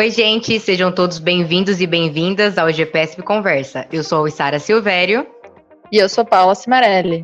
[0.00, 3.86] Oi, gente, sejam todos bem-vindos e bem-vindas ao GPSP Conversa.
[3.92, 5.26] Eu sou a Sara Silvério.
[5.92, 7.22] E eu sou Paula Cimarelli.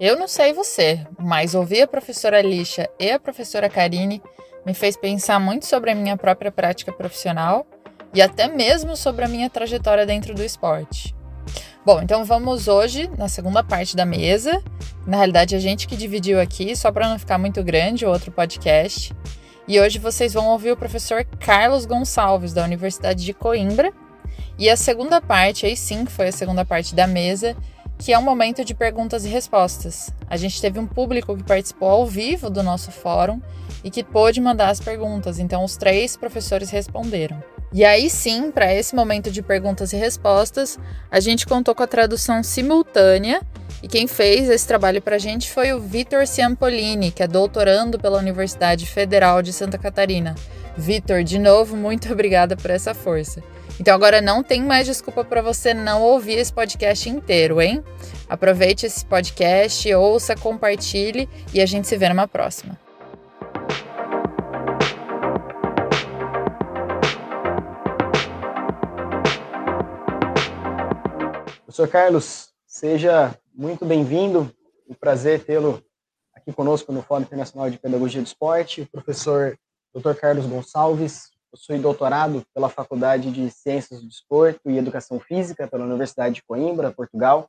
[0.00, 4.20] Eu não sei você, mas ouvir a professora Lixa e a professora Karine
[4.66, 7.64] me fez pensar muito sobre a minha própria prática profissional
[8.12, 11.14] e até mesmo sobre a minha trajetória dentro do esporte.
[11.86, 14.60] Bom, então vamos hoje na segunda parte da mesa.
[15.06, 18.32] Na realidade, a gente que dividiu aqui, só para não ficar muito grande, o outro
[18.32, 19.14] podcast.
[19.70, 23.92] E hoje vocês vão ouvir o professor Carlos Gonçalves, da Universidade de Coimbra.
[24.58, 27.56] E a segunda parte, aí sim, que foi a segunda parte da mesa,
[27.96, 30.12] que é um momento de perguntas e respostas.
[30.28, 33.40] A gente teve um público que participou ao vivo do nosso fórum
[33.84, 37.40] e que pôde mandar as perguntas, então os três professores responderam.
[37.72, 40.78] E aí sim, para esse momento de perguntas e respostas,
[41.10, 43.40] a gente contou com a tradução simultânea
[43.82, 47.98] e quem fez esse trabalho para a gente foi o Vitor Ciampolini, que é doutorando
[47.98, 50.34] pela Universidade Federal de Santa Catarina.
[50.76, 53.42] Vitor, de novo, muito obrigada por essa força.
[53.78, 57.82] Então agora não tem mais desculpa para você não ouvir esse podcast inteiro, hein?
[58.28, 62.78] Aproveite esse podcast, ouça, compartilhe e a gente se vê numa próxima.
[71.70, 74.52] Professor Carlos, seja muito bem-vindo.
[74.88, 75.80] Um prazer tê-lo
[76.34, 78.80] aqui conosco no Fórum Internacional de Pedagogia do Esporte.
[78.80, 79.56] O professor
[79.94, 80.14] Dr.
[80.14, 86.34] Carlos Gonçalves, possui doutorado pela Faculdade de Ciências do Desporto e Educação Física pela Universidade
[86.34, 87.48] de Coimbra, Portugal.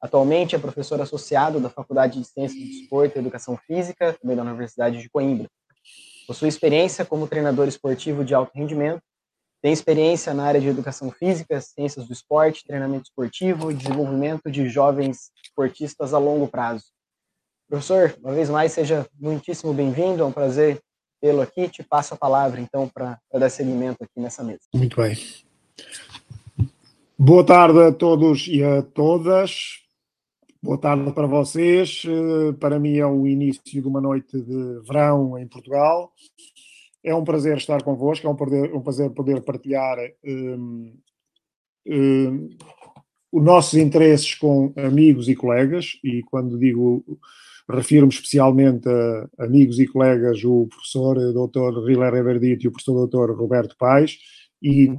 [0.00, 4.42] Atualmente é professor associado da Faculdade de Ciências do Desporto e Educação Física, também da
[4.42, 5.46] Universidade de Coimbra.
[6.26, 9.02] Possui experiência como treinador esportivo de alto rendimento,
[9.62, 14.68] tem experiência na área de educação física, ciências do esporte, treinamento esportivo e desenvolvimento de
[14.68, 16.84] jovens esportistas a longo prazo.
[17.68, 20.80] Professor, uma vez mais, seja muitíssimo bem-vindo, é um prazer
[21.20, 21.68] tê-lo aqui.
[21.68, 24.60] Te passo a palavra, então, para dar seguimento aqui nessa mesa.
[24.74, 25.16] Muito bem.
[27.18, 29.80] Boa tarde a todos e a todas.
[30.62, 32.02] Boa tarde para vocês.
[32.06, 36.12] Eh, para mim é o início de uma noite de verão em Portugal.
[37.02, 40.94] É um prazer estar convosco, é um prazer, um prazer poder partilhar um,
[41.86, 42.48] um,
[43.32, 47.04] os nossos interesses com amigos e colegas, e quando digo
[47.68, 51.84] refiro-me especialmente a amigos e colegas, o professor Dr.
[51.86, 53.32] Riller Everdito e o professor Dr.
[53.32, 54.18] Roberto Paes,
[54.60, 54.92] e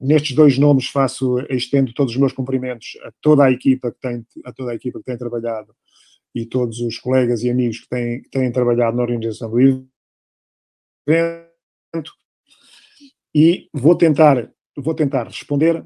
[0.00, 4.26] nestes dois nomes faço, estendo todos os meus cumprimentos a toda a equipa que tem,
[4.44, 5.74] a toda a equipa que tem trabalhado
[6.34, 9.60] e todos os colegas e amigos que têm, que têm trabalhado na organização do
[11.06, 12.12] evento.
[13.34, 15.84] E vou tentar, vou tentar responder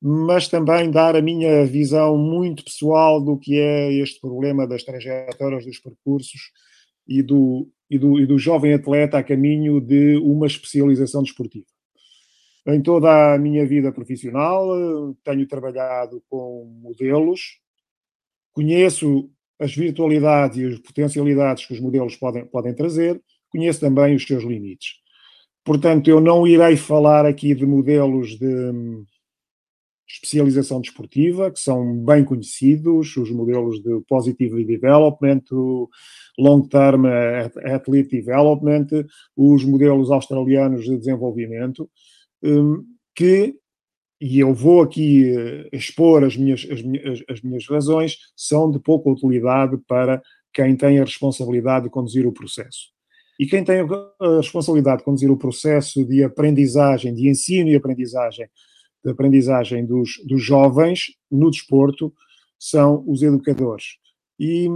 [0.00, 5.64] mas também dar a minha visão muito pessoal do que é este problema das trajetórias
[5.64, 6.52] dos percursos
[7.06, 11.66] e do, e do, e do jovem atleta a caminho de uma especialização desportiva.
[12.66, 17.58] Em toda a minha vida profissional, tenho trabalhado com modelos,
[18.52, 23.20] conheço as virtualidades e as potencialidades que os modelos podem, podem trazer,
[23.50, 24.94] conheço também os seus limites.
[25.64, 28.72] Portanto, eu não irei falar aqui de modelos de
[30.08, 35.42] especialização desportiva, que são bem conhecidos, os modelos de Positive Development,
[36.38, 37.04] Long Term
[37.64, 38.86] Athlete Development,
[39.36, 41.88] os modelos australianos de desenvolvimento,
[42.42, 43.54] hum, que,
[44.20, 48.78] e eu vou aqui eh, expor as minhas, as minhas, as minhas razões, são de
[48.78, 50.22] pouca utilidade para
[50.52, 52.97] quem tem a responsabilidade de conduzir o processo.
[53.38, 58.48] E quem tem a responsabilidade de conduzir o processo de aprendizagem, de ensino e aprendizagem
[59.04, 62.12] de aprendizagem dos, dos jovens no desporto
[62.58, 63.96] são os educadores.
[64.38, 64.68] E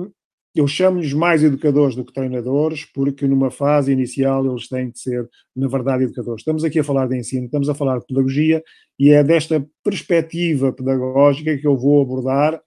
[0.55, 5.29] eu chamo-lhes mais educadores do que treinadores, porque numa fase inicial eles têm de ser,
[5.57, 6.43] na verdade, educadores.
[6.43, 8.63] Estamos aqui a falar de ensino, estamos a falar de pedagogia,
[8.99, 12.61] e é desta perspectiva pedagógica que eu vou abordar,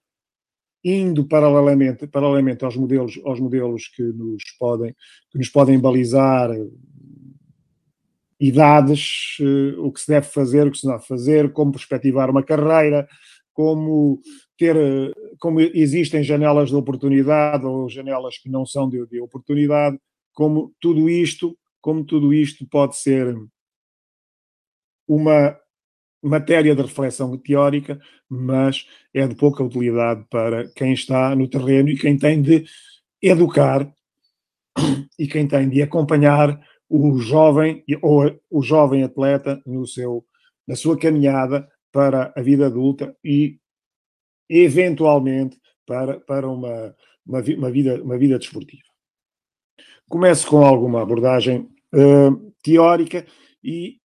[0.85, 4.95] indo paralelamente, paralelamente aos modelos, aos modelos que nos podem,
[5.31, 6.51] que nos podem balizar
[8.39, 12.29] idades, eh, o que se deve fazer, o que se não deve fazer, como perspectivar
[12.29, 13.07] uma carreira,
[13.51, 14.21] como
[14.55, 19.97] ter, eh, como existem janelas de oportunidade ou janelas que não são de, de oportunidade,
[20.33, 23.35] como tudo isto, como tudo isto pode ser
[25.07, 25.57] uma
[26.25, 31.97] matéria de reflexão teórica, mas é de pouca utilidade para quem está no terreno e
[31.97, 32.65] quem tem de
[33.21, 33.87] educar
[35.19, 40.25] e quem tem de acompanhar o jovem ou o jovem atleta no seu,
[40.67, 43.59] na sua caminhada para a vida adulta e
[44.49, 46.95] eventualmente para, para uma,
[47.25, 48.83] uma, uma vida, uma vida desportiva.
[50.09, 53.25] Começo com alguma abordagem uh, teórica
[53.63, 53.99] e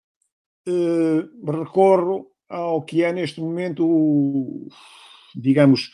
[1.46, 4.68] recorro ao que é neste momento,
[5.36, 5.90] digamos,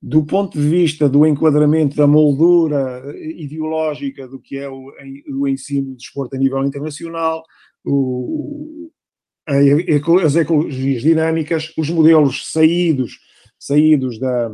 [0.00, 4.92] do ponto de vista do enquadramento da moldura ideológica do que é o,
[5.28, 7.42] o ensino de desporto a nível internacional,
[7.84, 8.90] o,
[10.24, 13.18] as ecologias dinâmicas, os modelos saídos,
[13.58, 14.50] saídos da,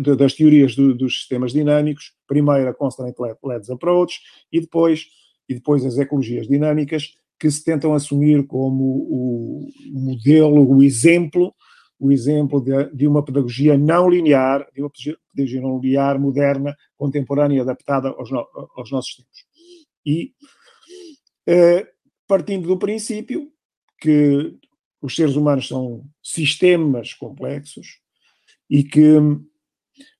[0.00, 4.20] da, das teorias do, dos sistemas dinâmicos, primeiro a Constraint Led Approach
[4.50, 5.06] e depois,
[5.48, 11.54] e depois as ecologias dinâmicas, que se tentam assumir como o modelo, o exemplo,
[11.98, 17.62] o exemplo de, de uma pedagogia não linear, de uma pedagogia não linear, moderna, contemporânea,
[17.62, 18.46] adaptada aos, no,
[18.76, 19.44] aos nossos tempos.
[20.04, 20.32] E
[21.46, 21.86] eh,
[22.26, 23.50] partindo do princípio
[24.00, 24.54] que
[25.00, 28.00] os seres humanos são sistemas complexos
[28.68, 29.16] e que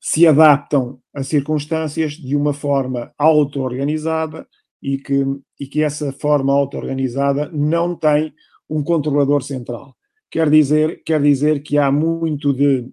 [0.01, 4.49] se adaptam a circunstâncias de uma forma auto-organizada
[4.83, 5.25] e que,
[5.59, 8.33] e que essa forma auto-organizada não tem
[8.69, 9.97] um controlador central.
[10.31, 12.91] Quer dizer, quer dizer que há muito de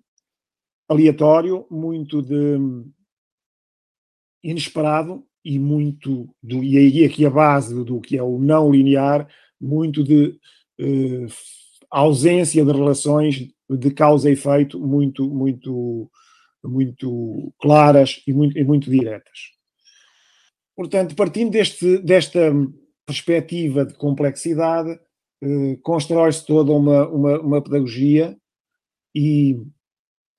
[0.88, 2.58] aleatório, muito de
[4.44, 9.28] inesperado e muito do, e aí aqui a base do que é o não linear,
[9.60, 10.40] muito de
[10.80, 11.26] eh,
[11.90, 16.10] ausência de relações de causa e efeito muito muito
[16.64, 19.55] muito claras e muito, e muito diretas.
[20.76, 22.52] Portanto, partindo deste, desta
[23.06, 25.00] perspectiva de complexidade,
[25.42, 28.36] eh, constrói-se toda uma, uma, uma, pedagogia
[29.14, 29.58] e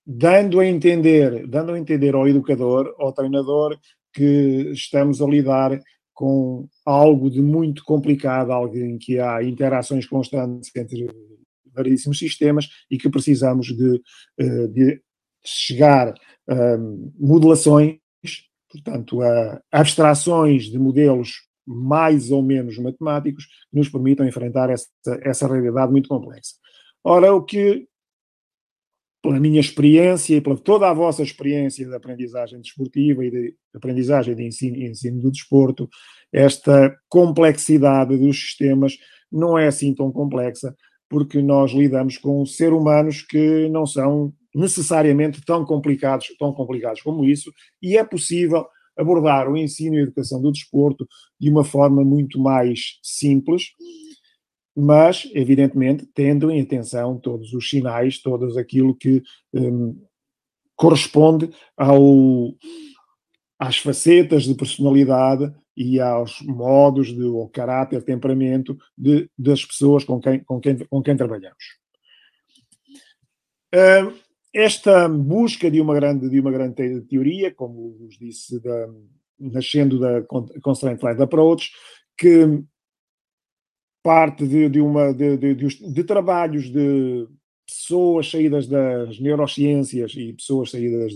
[0.06, 3.79] dando a entender, dando a entender ao educador, ao treinador,
[4.12, 5.81] que estamos a lidar
[6.12, 11.06] com algo de muito complicado, algo em que há interações constantes entre
[11.75, 14.00] variedíssimos sistemas e que precisamos de,
[14.39, 15.03] eh, de
[15.44, 16.15] chegar
[16.49, 16.79] a
[17.19, 17.99] modelações
[18.71, 24.89] portanto, a abstrações de modelos mais ou menos matemáticos que nos permitam enfrentar essa,
[25.23, 26.55] essa realidade muito complexa.
[27.03, 27.89] Ora, o que,
[29.23, 34.35] pela minha experiência e pela toda a vossa experiência de aprendizagem desportiva e de aprendizagem
[34.35, 35.89] de ensino, ensino do desporto,
[36.33, 38.97] esta complexidade dos sistemas
[39.31, 40.75] não é assim tão complexa,
[41.09, 47.25] porque nós lidamos com seres humanos que não são necessariamente tão complicados, tão complicados como
[47.25, 48.67] isso, e é possível
[48.97, 51.06] abordar o ensino e a educação do desporto
[51.38, 53.73] de uma forma muito mais simples,
[54.75, 59.23] mas, evidentemente, tendo em atenção todos os sinais, todos aquilo que
[59.53, 59.99] um,
[60.75, 62.55] corresponde ao,
[63.58, 70.19] às facetas de personalidade e aos modos de, ou caráter, temperamento de, das pessoas com
[70.19, 71.79] quem, com quem, com quem trabalhamos.
[73.75, 74.25] Uh,
[74.56, 78.88] esta busca de uma grande, de uma grande teoria, como vos disse, da,
[79.38, 80.23] nascendo da
[80.62, 81.70] Constraint Led Approach,
[82.17, 82.64] que
[84.03, 87.29] parte de, de uma, de, de, de, trabalhos de
[87.67, 91.12] pessoas saídas das neurociências e pessoas saídas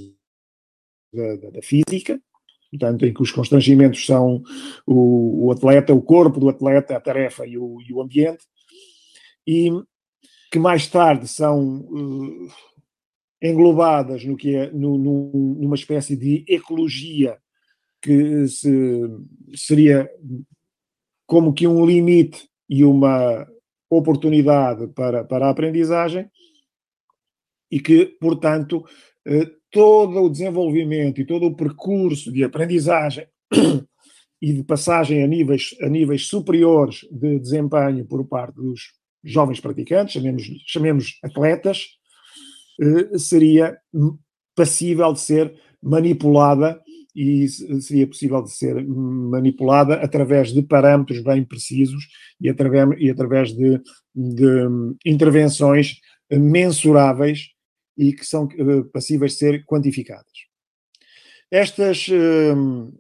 [1.11, 2.21] da, da, da física,
[2.71, 4.43] portanto, em que os constrangimentos são
[4.87, 8.45] o, o, atleta, o corpo do atleta, a tarefa e o, e o ambiente,
[9.47, 9.71] e
[10.53, 12.51] que mais tarde são uh,
[13.43, 17.39] englobadas no que é no, no, numa espécie de ecologia
[18.03, 18.71] que se,
[19.55, 20.11] seria
[21.27, 23.47] como que um limite e uma
[23.89, 26.31] oportunidade para, para a aprendizagem
[27.71, 28.85] e que, portanto,
[29.27, 33.27] eh, todo o desenvolvimento e todo o percurso de aprendizagem
[34.43, 38.93] e de passagem a níveis, a níveis superiores de desempenho por parte dos
[39.23, 42.00] jovens praticantes, chamemos, chamemos atletas,
[43.19, 43.79] seria
[44.55, 46.81] passível de ser manipulada
[47.15, 52.09] e seria possível de ser manipulada através de parâmetros bem precisos
[52.41, 53.81] e através, e através de,
[54.15, 54.69] de
[55.05, 57.49] intervenções mensuráveis
[57.99, 60.49] e que são eh, passíveis de ser quantificadas.
[61.51, 62.93] Estas uh,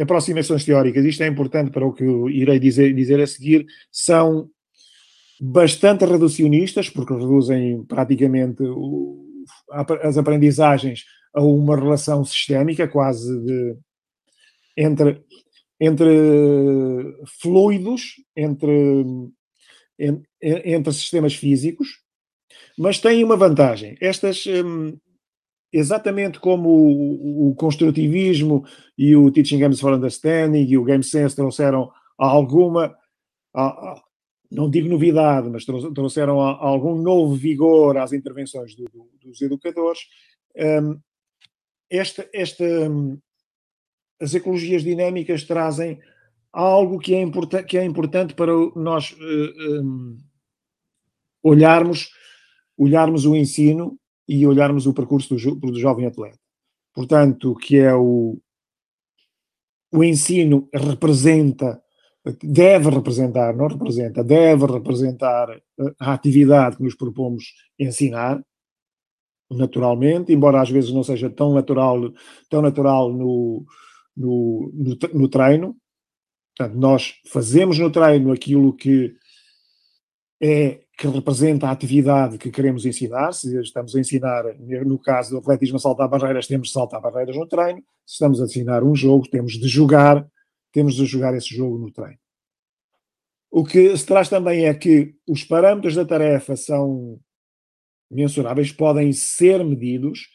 [0.00, 4.48] aproximações teóricas, isto é importante para o que eu irei dizer, dizer a seguir, são
[5.38, 8.62] bastante reducionistas, porque reduzem praticamente
[9.70, 13.76] as aprendizagens a uma relação sistémica, quase de,
[14.76, 15.22] entre,
[15.80, 16.08] entre
[17.40, 19.04] fluidos, entre,
[20.40, 21.88] entre sistemas físicos,
[22.78, 23.96] mas tem uma vantagem.
[24.00, 24.96] Estas, hum,
[25.72, 28.64] exatamente como o, o, construtivismo
[28.96, 32.96] e o Teaching Games for Understanding e o Game Sense trouxeram alguma,
[34.50, 40.00] não digo novidade, mas trouxeram algum novo vigor às intervenções do, do, dos educadores.
[40.56, 40.98] Um,
[41.90, 43.18] esta, esta, um,
[44.20, 46.00] as ecologias dinâmicas trazem
[46.52, 50.18] algo que é, que é importante para nós uh, eh, um,
[51.42, 52.10] olharmos,
[52.76, 56.38] olharmos o ensino e olharmos o percurso do, do jovem atleta.
[56.94, 58.38] Portanto, que é o,
[59.92, 61.82] o ensino representa,
[62.42, 65.60] deve representar, não representa, deve representar
[65.98, 68.42] a atividade que nos propomos ensinar,
[69.50, 72.12] naturalmente, embora às vezes não seja tão natural,
[72.50, 73.64] tão natural no,
[74.16, 75.76] no, no, no treino.
[76.56, 79.14] Portanto, nós fazemos no treino aquilo que
[80.40, 83.32] é que representa a atividade que queremos ensinar.
[83.32, 84.42] Se estamos a ensinar,
[84.84, 87.80] no caso do atletismo, a saltar barreiras, temos de saltar barreiras no treino.
[88.04, 90.26] Se estamos a ensinar um jogo, temos de jogar,
[90.72, 92.18] temos de jogar esse jogo no treino.
[93.50, 97.18] O que se traz também é que os parâmetros da tarefa são
[98.10, 100.28] mensuráveis, podem ser medidos,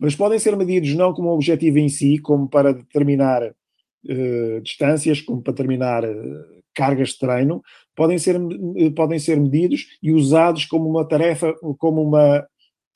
[0.00, 5.42] mas podem ser medidos não como objetivo em si, como para determinar uh, distâncias, como
[5.42, 7.62] para determinar uh, cargas de treino,
[7.94, 8.38] podem ser,
[8.94, 12.46] podem ser medidos e usados como uma tarefa, como uma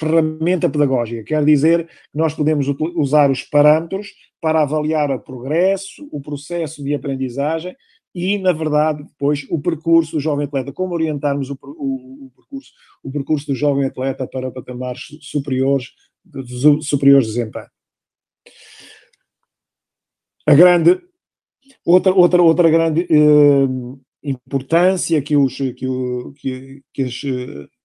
[0.00, 1.24] ferramenta pedagógica.
[1.24, 4.08] Quer dizer nós podemos usar os parâmetros
[4.46, 7.74] para avaliar o progresso, o processo de aprendizagem
[8.14, 12.70] e, na verdade, depois o percurso do jovem atleta, como orientarmos o, o, o percurso,
[13.02, 15.88] o percurso do jovem atleta para patamares superiores,
[16.82, 17.66] superiores de desempenho.
[20.46, 21.00] A grande
[21.84, 27.24] Outra, outra, outra grande uh, importância que, os, que, o, que, que os,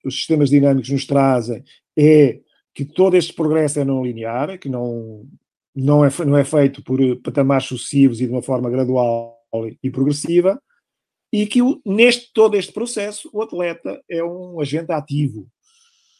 [0.05, 1.63] os sistemas dinâmicos nos trazem
[1.97, 2.39] é
[2.75, 5.25] que todo este progresso é não linear, que não,
[5.75, 9.37] não, é, não é feito por patamares sucessivos e de uma forma gradual
[9.83, 10.61] e progressiva,
[11.31, 15.47] e que neste todo este processo o atleta é um agente ativo,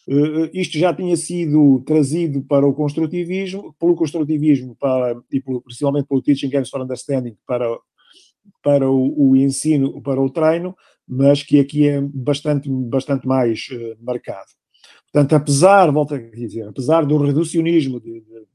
[0.07, 6.07] Uh, isto já tinha sido trazido para o construtivismo, pelo construtivismo para, e pelo, principalmente
[6.07, 7.65] pelo Teaching Games for Understanding para,
[8.63, 10.75] para o, o, ensino, para o treino,
[11.07, 14.49] mas que aqui é bastante, bastante mais uh, marcado.
[15.11, 18.45] Portanto, apesar, volto a dizer, apesar do reducionismo de, de,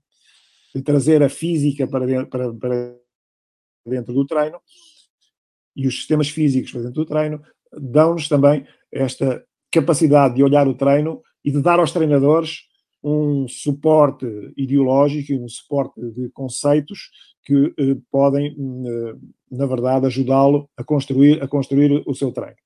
[0.77, 2.97] de trazer a física para dentro, para, para
[3.87, 4.61] dentro do treino,
[5.75, 7.43] e os sistemas físicos para dentro do treino,
[7.73, 12.63] dão-nos também esta capacidade de olhar o treino e de dar aos treinadores
[13.03, 17.11] um suporte ideológico e um suporte de conceitos
[17.45, 19.15] que eh, podem, eh,
[19.51, 22.57] na verdade, ajudá-lo a construir, a construir o seu treino.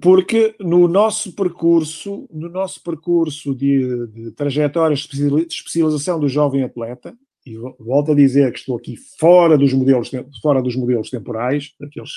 [0.00, 7.16] Porque no nosso percurso, no nosso percurso de, de trajetória de especialização do jovem atleta,
[7.46, 10.10] e volto a dizer que estou aqui fora dos modelos,
[10.42, 12.10] fora dos modelos temporais, daqueles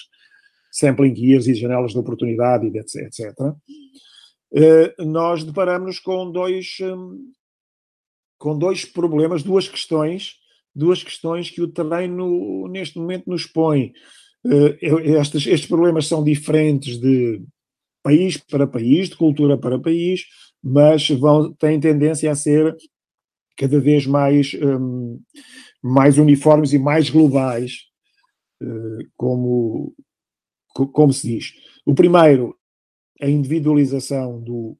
[0.72, 2.96] sampling years e janelas de oportunidade, etc.
[3.04, 3.30] etc.
[4.52, 7.32] Uh, nós deparamos com dois, um,
[8.40, 10.38] com dois problemas, duas questões,
[10.74, 13.94] duas questões que o terreno neste momento nos põe.
[14.44, 17.44] Uh, estes, estes problemas são diferentes de
[18.04, 20.26] país para país, de cultura para país,
[20.64, 22.76] mas vão, têm tendência a ser
[23.58, 25.20] cada vez mais, um,
[25.82, 27.84] mais uniformes e mais globais,
[28.62, 29.94] uh, como,
[30.74, 31.54] como se diz.
[31.86, 32.56] O primeiro,
[33.22, 34.78] a individualização do,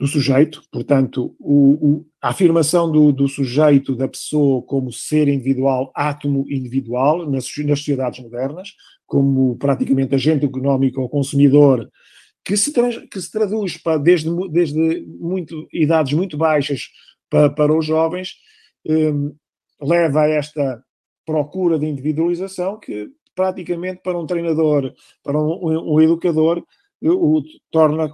[0.00, 5.92] do sujeito, portanto, o, o, a afirmação do, do, sujeito, da pessoa como ser individual,
[5.94, 8.70] átomo individual, nas, nas sociedades modernas,
[9.14, 11.88] como praticamente agente económico ou consumidor,
[12.44, 16.88] que se, que se traduz para, desde, desde muito, idades muito baixas
[17.30, 18.32] para, para os jovens,
[18.84, 19.32] um,
[19.80, 20.82] leva a esta
[21.24, 24.92] procura de individualização que praticamente para um treinador,
[25.22, 26.60] para um, um educador,
[27.00, 27.40] o
[27.70, 28.10] torna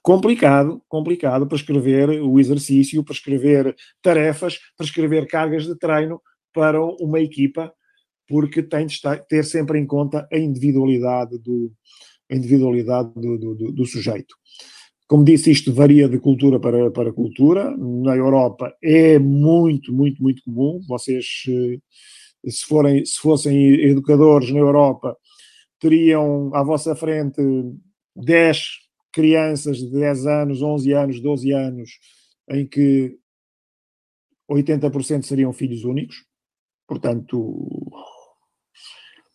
[0.00, 6.22] complicado, complicado para escrever o exercício, para escrever tarefas, para escrever cargas de treino
[6.52, 7.74] para uma equipa,
[8.32, 11.70] porque tem de estar, ter sempre em conta a individualidade do,
[12.30, 14.34] a individualidade do, do, do, sujeito.
[15.06, 17.76] Como disse, isto varia de cultura para, para cultura.
[17.76, 20.80] Na Europa é muito, muito, muito comum.
[20.88, 21.78] Vocês eh,
[22.50, 25.14] se, forem, se fossem educadores na Europa,
[25.78, 27.42] teriam à vossa frente
[28.16, 28.58] 10
[29.12, 31.90] crianças de 10 anos, 11 anos, 12 anos,
[32.48, 33.14] em que
[34.50, 36.24] 80% seriam filhos únicos,
[36.88, 37.81] portanto,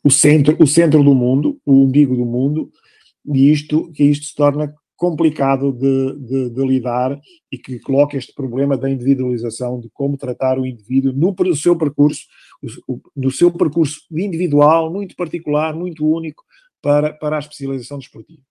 [0.08, 2.72] o centro, o centro do mundo, o umbigo do mundo,
[3.26, 7.20] e isto, que isto se torna complicado de, de, de, lidar
[7.52, 12.22] e que coloca este problema da individualização, de como tratar o indivíduo no seu percurso,
[13.16, 16.44] no seu percurso individual, muito particular, muito único,
[16.82, 18.42] para, para a especialização desportiva.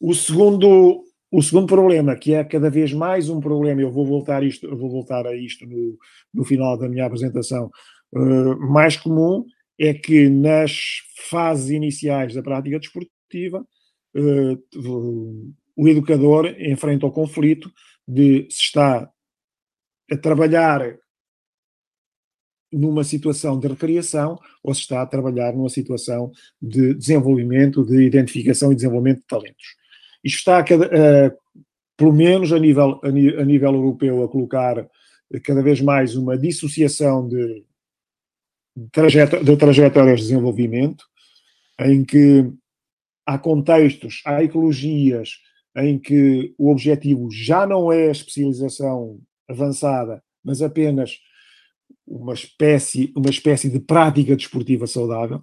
[0.00, 4.42] O segundo, o segundo problema, que é cada vez mais um problema, eu vou voltar,
[4.42, 5.96] isto, eu vou voltar a isto no,
[6.34, 7.70] no final da minha apresentação,
[8.14, 9.44] uh, mais comum,
[9.78, 13.66] é que nas fases iniciais da prática desportiva,
[14.16, 17.70] uh, o educador enfrenta o conflito
[18.08, 19.10] de se está
[20.10, 20.96] a trabalhar
[22.72, 28.72] numa situação de recriação ou se está a trabalhar numa situação de desenvolvimento, de identificação
[28.72, 29.76] e desenvolvimento de talentos.
[30.24, 31.62] Isto está, uh,
[31.96, 34.88] pelo menos a nível, a nível europeu, a colocar
[35.42, 37.64] cada vez mais uma dissociação de,
[38.76, 41.04] de, trajet de trajetórias de desenvolvimento,
[41.80, 42.50] em que
[43.24, 45.30] há contextos, há ecologias
[45.76, 51.18] em que o objetivo já não é a especialização avançada, mas apenas
[52.06, 55.42] uma espécie, uma espécie de prática desportiva saudável.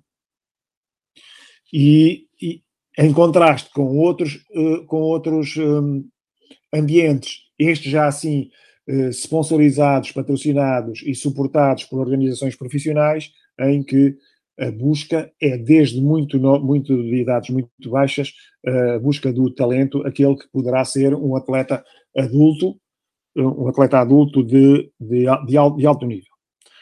[1.72, 2.64] E, e
[2.98, 6.08] em contraste com outros, uh, com outros um,
[6.74, 8.50] ambientes, estes já assim
[8.90, 14.16] uh, sponsorizados, patrocinados e suportados por organizações profissionais, em que
[14.60, 18.34] a busca é desde muito, muito de idades muito baixas,
[18.96, 21.84] a busca do talento, aquele que poderá ser um atleta
[22.16, 22.80] adulto,
[23.36, 26.34] um atleta adulto de, de, de alto nível.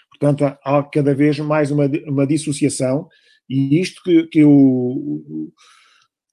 [0.09, 3.07] Portanto, há cada vez mais uma, uma dissociação,
[3.49, 5.51] e isto que, que o,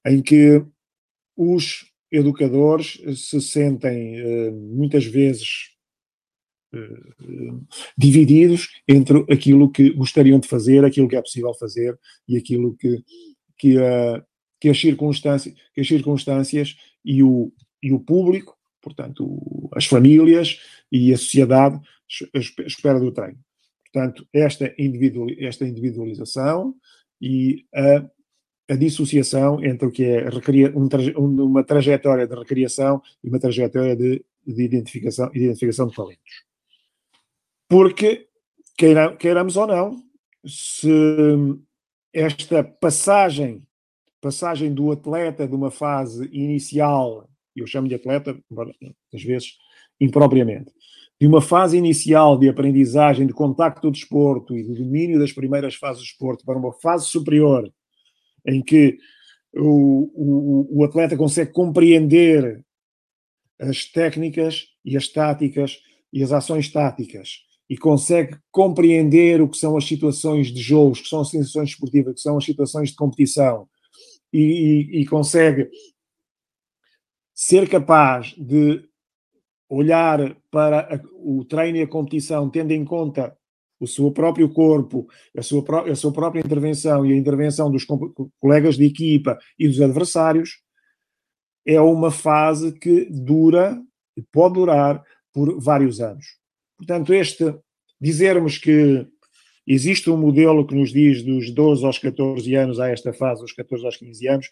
[0.06, 0.62] em que
[1.36, 5.70] os educadores se sentem eh, muitas vezes
[6.72, 6.78] eh,
[7.96, 13.02] divididos entre aquilo que gostariam de fazer, aquilo que é possível fazer e aquilo que,
[13.56, 14.22] que, uh,
[14.60, 20.60] que, as, circunstâncias, que as circunstâncias e o, e o público, portanto, as famílias
[20.92, 21.80] e a sociedade
[22.66, 23.38] espera do treino.
[23.90, 26.74] Portanto, esta individualização
[27.20, 28.08] e a,
[28.68, 30.28] a, dissociação entre o que é
[31.16, 36.44] um, uma trajetória de recriação e uma trajetória de, de identificação, identificação de talentos.
[37.68, 38.28] Porque,
[38.76, 40.02] queira, queiramos ou não,
[40.46, 40.88] se
[42.12, 43.62] esta passagem,
[44.20, 48.38] passagem do atleta de uma fase inicial, eu chamo de atleta,
[49.12, 49.58] às vezes
[50.00, 50.72] impropriamente,
[51.20, 55.74] de uma fase inicial de aprendizagem, de contacto do desporto e do domínio das primeiras
[55.74, 57.70] fases do desporto para uma fase superior,
[58.46, 58.98] em que
[59.54, 62.64] o, o, o atleta consegue compreender
[63.60, 65.78] as técnicas e as táticas
[66.12, 71.08] e as ações táticas e consegue compreender o que são as situações de jogos, que
[71.08, 73.68] são as situações esportivas, que são as situações de competição,
[74.32, 75.68] e, e, e consegue
[77.34, 78.82] ser capaz de
[79.68, 83.36] olhar para o treino e a competição, tendo em conta
[83.80, 87.86] o seu próprio corpo, a sua, a sua própria intervenção e a intervenção dos
[88.40, 90.60] colegas de equipa e dos adversários,
[91.66, 93.80] é uma fase que dura
[94.16, 96.24] e pode durar por vários anos.
[96.76, 97.54] Portanto, este
[98.00, 99.06] dizermos que
[99.66, 103.52] existe um modelo que nos diz dos 12 aos 14 anos a esta fase, dos
[103.52, 104.50] 14 aos 15 anos,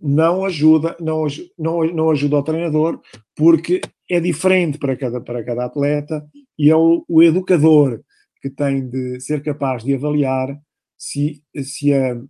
[0.00, 1.26] não ajuda, não,
[1.58, 3.00] não, não ajuda ao treinador,
[3.34, 6.24] porque é diferente para cada, para cada atleta
[6.58, 8.02] e é o, o educador
[8.40, 10.56] que tem de ser capaz de avaliar
[10.96, 12.20] se, se, a,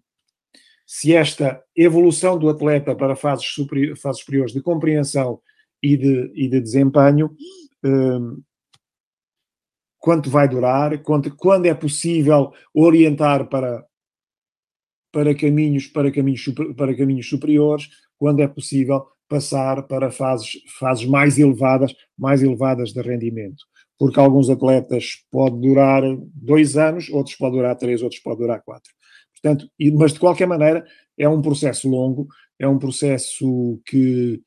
[0.87, 5.40] se esta evolução do atleta para fases, superior, fases superiores de compreensão
[5.83, 7.31] e de, e de desempenho
[7.85, 8.42] um,
[9.98, 13.85] quanto vai durar, quanto, quando é possível orientar para,
[15.16, 16.44] para caminhos, para caminhos,
[16.76, 23.00] para caminhos superiores, quando é possível passar para fases, fases mais elevadas, mais elevadas de
[23.00, 23.64] rendimento.
[23.98, 26.02] Porque alguns atletas pode durar
[26.35, 28.92] dois anos, outros pode durar três, outros pode durar quatro.
[29.33, 30.85] Portanto, mas de qualquer maneira
[31.16, 34.42] é um processo longo, é um processo que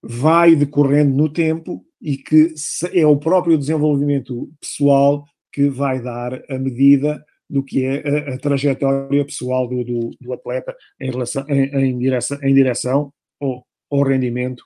[0.00, 2.54] vai decorrendo no tempo e que
[2.92, 7.20] é o próprio desenvolvimento pessoal que vai dar a medida
[7.52, 11.98] do que é a, a trajetória pessoal do, do, do, atleta em, relação, em, em,
[11.98, 14.64] direção, em direção ao, ao rendimento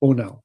[0.00, 0.40] ou não.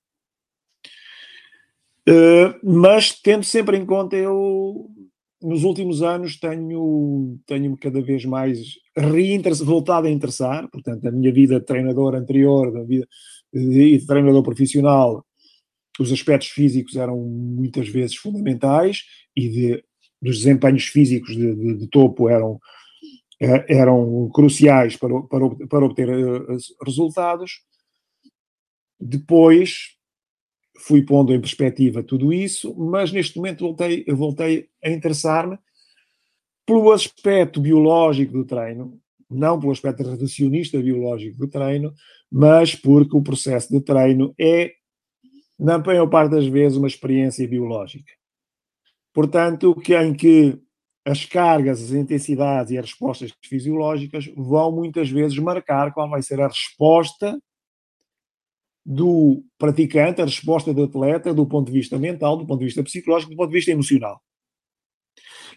[2.09, 4.89] Uh, mas tendo sempre em conta, eu
[5.39, 8.79] nos últimos anos tenho, tenho cada vez mais
[9.63, 13.07] voltado a interessar, portanto, a minha vida de treinador anterior, da vida
[13.53, 15.23] de treinador profissional,
[15.99, 19.03] os aspectos físicos eram muitas vezes fundamentais
[19.35, 19.83] e de,
[20.25, 22.59] dos desempenhos físicos de, de, de topo eram,
[23.39, 27.61] eh, eram cruciais para, para, para obter eh, resultados.
[28.99, 29.95] Depois
[30.77, 35.57] fui pondo em perspectiva tudo isso, mas neste momento voltei, voltei a interessar-me
[36.65, 41.93] pelo aspecto biológico do treino, não pelo aspecto reducionista biológico do treino,
[42.31, 44.73] mas porque o processo de treino é,
[45.57, 48.11] na maior parte das vezes, uma experiência biológica.
[49.15, 50.59] Portanto, que, em que
[51.05, 56.41] as cargas, as intensidades e as respostas fisiológicas vão muitas vezes marcar qual vai ser
[56.41, 57.39] a resposta
[58.85, 62.83] do praticante, a resposta do atleta, do ponto de vista mental, do ponto de vista
[62.83, 64.21] psicológico, do ponto de vista emocional.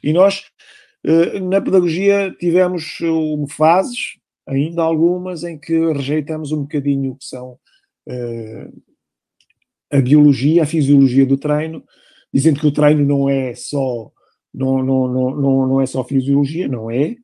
[0.04, 0.44] E nós,
[1.04, 2.98] eh, na pedagogia, tivemos
[3.50, 7.58] fases, ainda algumas, em que rejeitamos um bocadinho o que são
[8.08, 8.68] eh,
[9.90, 11.84] a biologia, a fisiologia do treino,
[12.32, 14.10] dizendo que o treino não é só
[14.52, 17.16] não, não, não, não, não é só fisiologia, não é,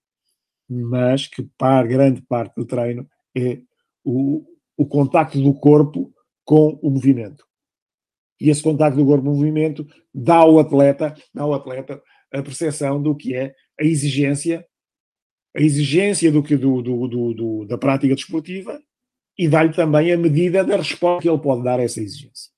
[0.69, 3.61] mas que para grande parte do treino é
[4.05, 4.45] o,
[4.77, 6.13] o contacto do corpo
[6.45, 7.45] com o movimento.
[8.41, 12.43] E esse contacto do corpo com o movimento dá ao atleta, dá ao atleta a
[12.43, 14.67] percepção do que é a exigência,
[15.57, 18.81] a exigência do que do, do, do, do da prática desportiva
[19.39, 22.54] e dá-lhe também a medida da resposta que ele pode dar a essa exigência.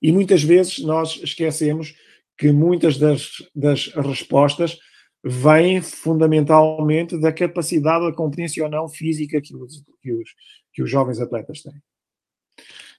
[0.00, 1.94] E muitas vezes nós esquecemos
[2.38, 4.78] que muitas das, das respostas
[5.22, 10.30] vêm fundamentalmente da capacidade, da competência ou não física que os, que os,
[10.72, 11.74] que os jovens atletas têm.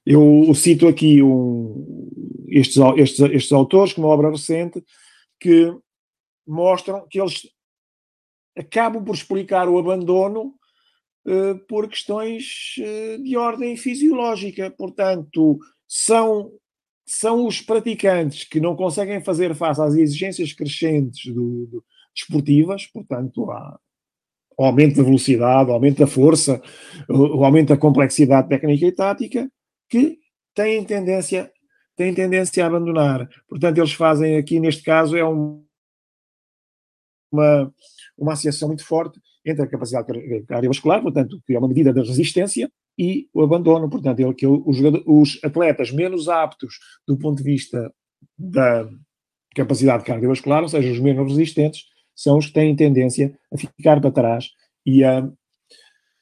[0.06, 4.84] Eu cito aqui um, estes, estes, estes autores, como obra recente,
[5.40, 5.76] que
[6.46, 7.48] mostram que eles
[8.58, 10.56] acabam por explicar o abandono
[11.26, 14.72] uh, por questões uh, de ordem fisiológica.
[14.72, 16.52] Portanto, são
[17.12, 21.84] são os praticantes que não conseguem fazer face às exigências crescentes do, do,
[22.16, 23.78] desportivas, portanto, há
[24.58, 26.62] o aumento da velocidade, o aumento da força,
[27.10, 29.52] o, aumento da complexidade técnica e tática,
[29.90, 30.20] que
[30.56, 31.52] têm tendência,
[31.98, 33.28] têm tendência a abandonar.
[33.46, 35.66] Portanto, eles fazem aqui, neste caso, é um,
[37.30, 37.74] uma,
[38.18, 40.08] uma associação muito forte entre a capacidade
[40.46, 43.90] cardiovascular, portanto, que é uma medida da resistência, e o abandono.
[43.90, 46.76] Portanto, ele, que os, os atletas menos aptos
[47.08, 47.94] do ponto de vista
[48.38, 48.88] da
[49.56, 54.12] capacidade cardiovascular, ou seja, os menos resistentes, são os que têm tendência a ficar para
[54.12, 54.50] trás
[54.86, 55.28] e a,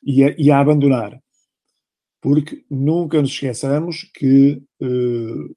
[0.03, 1.19] e a, e a abandonar.
[2.21, 5.55] Porque nunca nos esqueçamos que uh,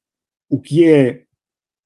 [0.48, 1.24] o que é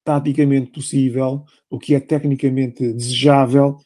[0.03, 3.77] taticamente possível, o que é tecnicamente desejável,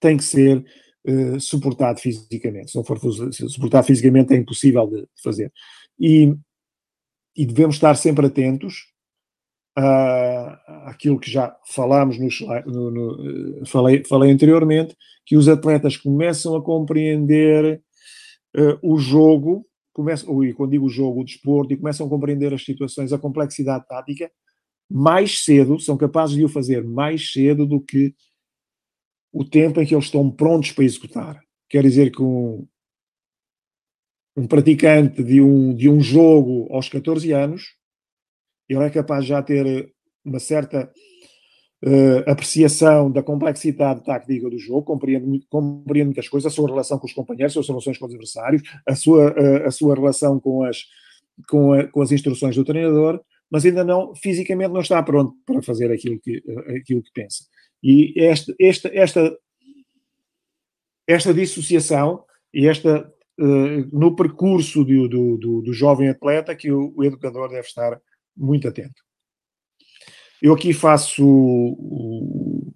[0.00, 0.64] tem que ser
[1.06, 2.70] uh, suportado fisicamente.
[2.70, 5.52] Se não for suportado fisicamente, é impossível de, fazer.
[5.98, 6.34] E,
[7.36, 8.86] e, devemos estar sempre atentos
[10.86, 12.28] àquilo que já falámos no,
[12.66, 17.80] no, no, falei, falei anteriormente, que os atletas começam a compreender
[18.56, 22.52] uh, o jogo, começam, e quando digo o jogo, o desporto, e começam a compreender
[22.52, 24.30] as situações, a complexidade tática,
[24.90, 28.14] mais cedo, são capazes de o fazer mais cedo do que
[29.32, 31.40] o tempo em que eles estão prontos para executar.
[31.68, 32.66] Quer dizer que um,
[34.36, 37.74] um praticante de um, de um jogo aos 14 anos,
[38.68, 39.92] ele é capaz de já ter
[40.24, 40.90] uma certa
[41.84, 47.06] uh, apreciação da complexidade tática do jogo, compreende, compreende muitas coisas, a sua relação com
[47.06, 50.62] os companheiros, as suas relações com os adversários, a sua, uh, a sua relação com
[50.62, 50.84] as,
[51.48, 55.62] com, a, com as instruções do treinador, mas ainda não, fisicamente não está pronto para
[55.62, 56.42] fazer aquilo que,
[56.76, 57.44] aquilo que pensa.
[57.82, 59.38] E esta, esta, esta,
[61.06, 66.92] esta dissociação e esta uh, no percurso do, do, do, do, jovem atleta que o,
[66.96, 68.00] o, educador deve estar
[68.36, 69.02] muito atento.
[70.42, 72.72] Eu aqui faço o,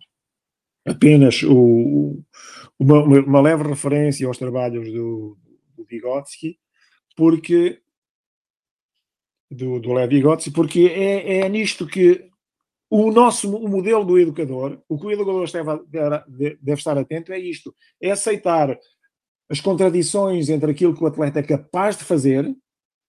[0.86, 5.38] apenas uma, uma, leve referência aos trabalhos do,
[5.76, 6.58] do Vygotsky,
[7.16, 7.80] porque
[9.50, 12.32] do, do Lev Vygotsky, porque é, é nisto que
[12.94, 15.50] o nosso o modelo do educador, o que o educador
[15.88, 18.78] deve, deve estar atento é isto: é aceitar
[19.48, 22.55] as contradições entre aquilo que o atleta é capaz de fazer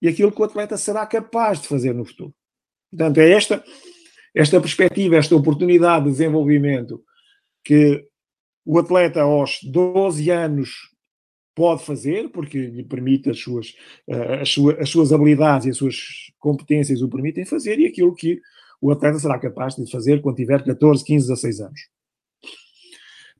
[0.02, 2.34] e aquilo que o atleta será capaz de fazer no futuro.
[2.90, 3.62] Portanto, é esta,
[4.34, 7.04] esta perspectiva, esta oportunidade de desenvolvimento
[7.62, 8.08] que
[8.66, 10.94] o atleta aos 12 anos
[11.54, 13.76] pode fazer, porque lhe permite as suas,
[14.08, 15.98] eh, as suas, as suas habilidades e as suas
[16.40, 18.40] competências o permitem fazer, e aquilo que
[18.84, 21.80] o atleta será capaz de fazer quando tiver 14, 15, 16 anos.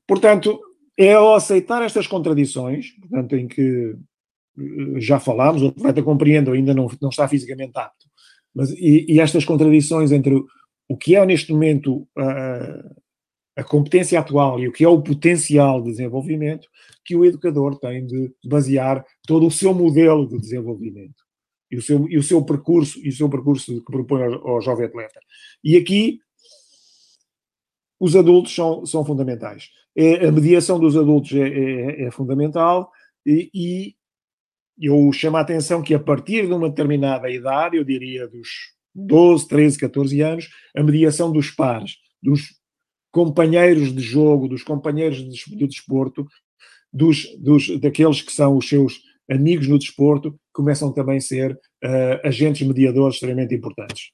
[0.06, 0.58] Portanto,
[0.96, 3.94] é ao aceitar estas contradições, portanto, em que
[4.58, 8.06] eh, já falámos, o atleta compreende, ainda não, não está fisicamente apto,
[8.54, 10.34] mas, e, e estas contradições entre
[10.88, 12.92] o que é neste momento a,
[13.56, 16.66] a competência atual e o que é o potencial de desenvolvimento,
[17.04, 21.23] que o educador tem de basear todo o seu modelo de desenvolvimento
[21.70, 24.60] e o seu, e o seu percurso e o seu percurso que propõe ao, ao
[24.60, 25.20] jovem atleta.
[25.62, 26.20] E aqui
[27.98, 29.70] os adultos são, são fundamentais.
[29.96, 32.90] É, a mediação dos adultos é, é, é fundamental
[33.24, 33.94] e, e,
[34.78, 38.48] eu chamo a atenção que a partir de uma determinada idade, eu diria dos
[38.92, 42.56] 12, 13, 14 anos, a mediação dos pares, dos
[43.12, 46.26] companheiros de jogo, dos companheiros de desporto,
[46.92, 49.00] dos, dos, daqueles que são os seus
[49.30, 54.12] amigos no desporto, começam também a ser uh, agentes mediadores extremamente importantes.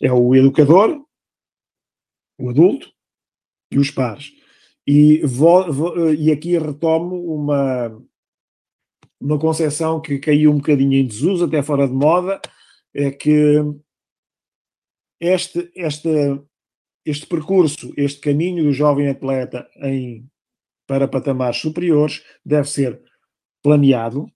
[0.00, 1.04] É o educador,
[2.38, 2.92] o adulto
[3.72, 4.30] e os pares.
[4.86, 5.22] E,
[6.18, 8.02] e aqui retomo uma,
[9.20, 12.40] uma concepção que caiu um bocadinho em desuso, até fora de moda,
[12.94, 13.56] é que
[15.18, 16.08] este, este,
[17.04, 20.28] este percurso, este caminho do jovem atleta em,
[20.86, 23.00] para patamares superiores deve ser
[23.62, 24.26] planeado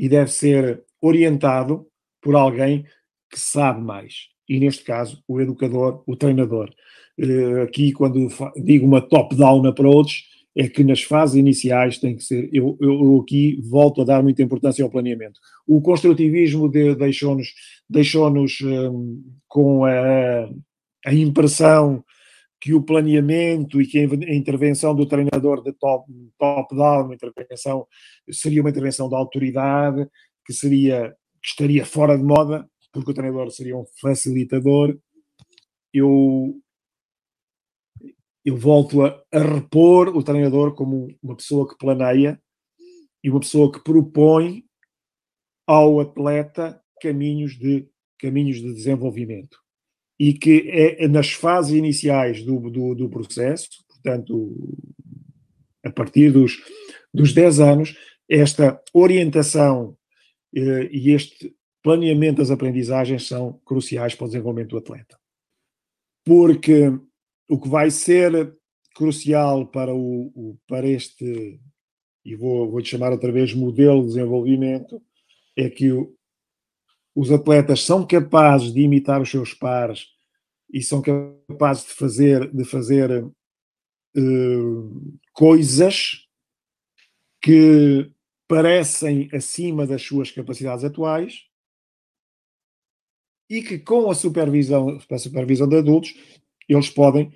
[0.00, 1.86] e deve ser orientado
[2.22, 2.84] por alguém
[3.30, 4.28] que sabe mais.
[4.48, 6.70] E neste caso, o educador, o treinador.
[7.18, 10.24] Uh, aqui, quando digo uma top-down approach,
[10.56, 12.48] é que nas fases iniciais tem que ser.
[12.50, 15.38] Eu, eu aqui volto a dar muita importância ao planeamento.
[15.66, 17.52] O construtivismo de, deixou-nos
[17.88, 20.48] deixou-nos um, com a,
[21.04, 22.02] a impressão
[22.60, 27.86] que o planeamento e que a intervenção do treinador de top-down, top uma intervenção,
[28.30, 30.06] seria uma intervenção da autoridade,
[30.44, 34.98] que seria que estaria fora de moda, porque o treinador seria um facilitador.
[35.92, 36.60] Eu
[38.44, 42.40] eu volto a, a, repor o treinador como uma pessoa que planeia
[43.22, 44.64] e uma pessoa que propõe
[45.66, 49.58] ao atleta caminhos de caminhos de desenvolvimento
[50.20, 54.54] e que é, é nas fases iniciais do, do, do processo, portanto,
[55.82, 56.62] a partir dos,
[57.12, 57.96] dos 10 anos,
[58.28, 59.96] esta orientação
[60.54, 65.18] eh, e este planeamento das aprendizagens são cruciais para o desenvolvimento do atleta.
[66.22, 66.92] Porque
[67.48, 68.54] o que vai ser
[68.94, 71.58] crucial para, o, o para este,
[72.26, 75.02] e vou, vou chamar outra vez modelo de desenvolvimento,
[75.56, 76.14] é que o,
[77.14, 80.06] os atletas são capazes de imitar os seus pares
[80.72, 86.26] e são capazes de fazer, de fazer uh, coisas
[87.40, 88.10] que
[88.46, 91.44] parecem acima das suas capacidades atuais
[93.48, 96.14] e que com a supervisão, a supervisão de adultos
[96.68, 97.32] eles podem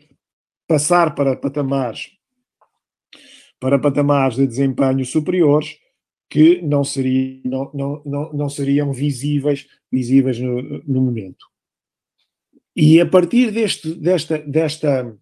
[0.66, 2.12] passar para patamares
[3.58, 5.78] para patamares de desempenho superiores
[6.28, 7.70] que não, seria, não,
[8.04, 11.46] não, não, seriam visíveis, visíveis no, no momento.
[12.74, 15.16] E a partir deste, desta, desta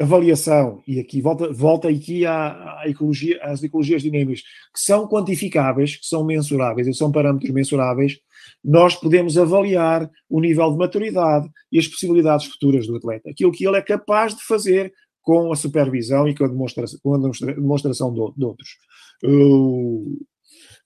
[0.00, 5.96] avaliação, e aqui volta, volta aqui à, à ecologia, às ecologias dinâmicas, que são quantificáveis,
[5.96, 8.18] que são mensuráveis e são parâmetros mensuráveis,
[8.64, 13.66] nós podemos avaliar o nível de maturidade e as possibilidades futuras do atleta, aquilo que
[13.66, 17.18] ele é capaz de fazer com a supervisão e com a demonstração, com a
[17.54, 18.70] demonstração de, de outros.
[19.24, 20.18] O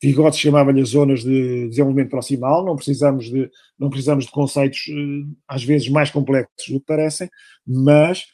[0.03, 5.35] Vigote chamava-lhe as zonas de desenvolvimento proximal, não precisamos de, não precisamos de conceitos eh,
[5.49, 7.31] às vezes mais complexos do que parecem,
[7.67, 8.27] mas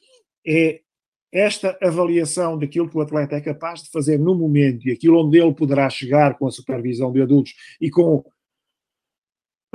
[0.46, 0.80] é
[1.32, 5.38] esta avaliação daquilo que o atleta é capaz de fazer no momento e aquilo onde
[5.38, 8.24] ele poderá chegar com a supervisão de adultos e com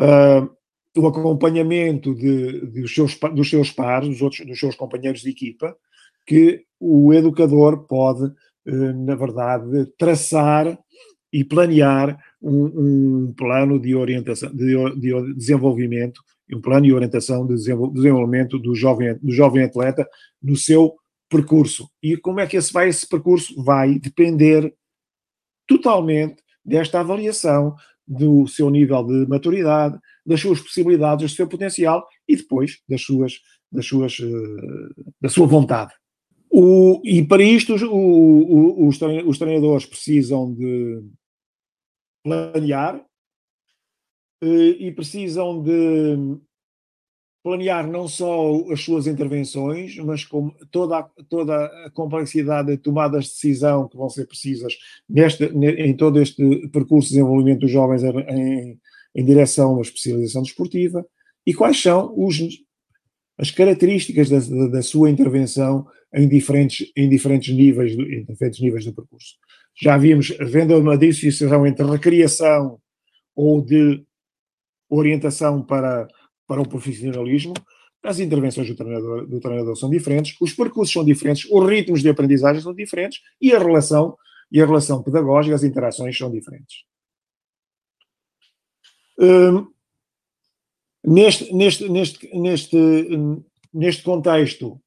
[0.02, 0.56] uh,
[0.98, 5.30] o acompanhamento de, de dos, seus, dos seus pares, dos, outros, dos seus companheiros de
[5.30, 5.78] equipa,
[6.26, 8.34] que o educador pode,
[8.66, 10.78] na verdade, traçar
[11.32, 16.22] e planear um, um plano de orientação, de, de desenvolvimento
[16.54, 20.08] um plano e orientação de desenvolvimento do jovem, do jovem atleta
[20.42, 20.96] no seu
[21.30, 21.90] percurso.
[22.02, 23.64] E como é que esse vai esse percurso?
[23.64, 24.74] Vai depender
[25.68, 27.76] totalmente desta avaliação
[28.08, 33.40] do seu nível de maturidade, das suas possibilidades, do seu potencial e depois das suas,
[33.72, 35.92] das suas, eh, da sua vontade.
[36.58, 41.04] O, e para isto o, o, os treinadores precisam de
[42.24, 43.06] planear,
[44.42, 46.40] eh, e precisam de
[47.44, 53.26] planear não só as suas intervenções, mas com toda a, toda a complexidade de tomadas
[53.26, 54.78] de decisão que vão ser precisas
[55.10, 58.80] neste, em todo este percurso de desenvolvimento dos jovens em,
[59.14, 61.06] em direção a uma especialização desportiva
[61.46, 62.40] e quais são os,
[63.38, 65.86] as características da, da, sua intervenção
[66.16, 69.36] em diferentes, em diferentes níveis, em diferentes níveis do percurso.
[69.80, 72.80] Já vimos, havendo uma dissociação entre recriação
[73.36, 74.04] ou de
[74.90, 76.08] orientação para,
[76.48, 77.54] para o profissionalismo,
[78.02, 82.10] as intervenções do treinador, do treinador são diferentes, os percursos são diferentes, os ritmos de
[82.10, 84.16] aprendizagem são diferentes e a relação
[84.52, 86.84] e a relação pedagógica, as interações são diferentes.
[89.20, 89.68] Hum,
[91.04, 92.78] neste, neste, neste, neste,
[93.74, 94.80] neste contexto,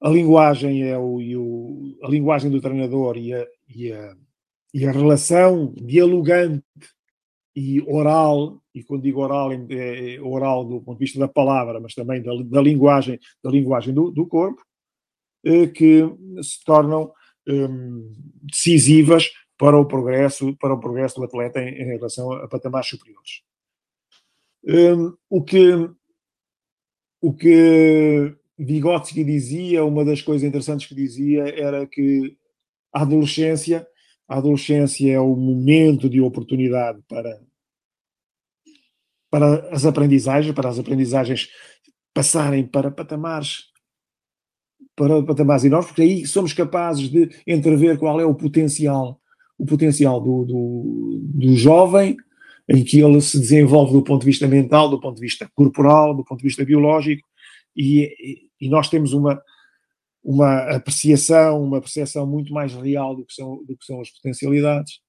[0.00, 4.16] a linguagem é o, o, a linguagem do treinador e a, e a,
[4.72, 6.64] e a relação dialogante
[7.54, 11.80] e oral, e quando digo oral, é, é oral do ponto de vista da palavra,
[11.80, 14.62] mas também da, da linguagem, da linguagem do, do corpo,
[15.44, 16.02] eh, que
[16.42, 17.12] se tornam
[17.46, 22.48] um, decisivas para o progresso, para o progresso do atleta em, em relação a, a
[22.48, 23.42] patamares superiores.
[24.64, 25.90] Um, o que
[27.22, 32.36] o que Vygotsky dizia, uma das coisas interessantes que dizia era que
[32.92, 33.86] a adolescência,
[34.28, 37.40] a adolescência é o momento de oportunidade para
[39.30, 41.48] para as aprendizagens, para as aprendizagens
[42.12, 43.70] passarem para patamares
[44.96, 49.20] para patamares enormes, porque aí somos capazes de entrever qual é o potencial,
[49.56, 52.16] o potencial do, do, do jovem,
[52.68, 56.14] em que ele se desenvolve do ponto de vista mental, do ponto de vista corporal,
[56.14, 57.26] do ponto de vista biológico,
[57.74, 59.40] e, e nós temos uma,
[60.22, 65.00] uma apreciação, uma percepção muito mais real do que, são, do que são as potencialidades.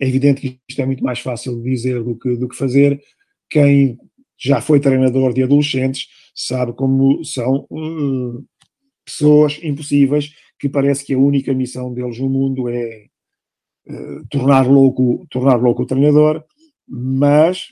[0.00, 3.02] É evidente que isto é muito mais fácil de dizer do que, do que fazer.
[3.50, 3.98] Quem
[4.38, 8.44] já foi treinador de adolescentes sabe como são uh,
[9.04, 13.06] pessoas impossíveis que parece que a única missão deles no mundo é
[13.88, 16.44] uh, tornar louco, tornar louco o treinador,
[16.86, 17.66] mas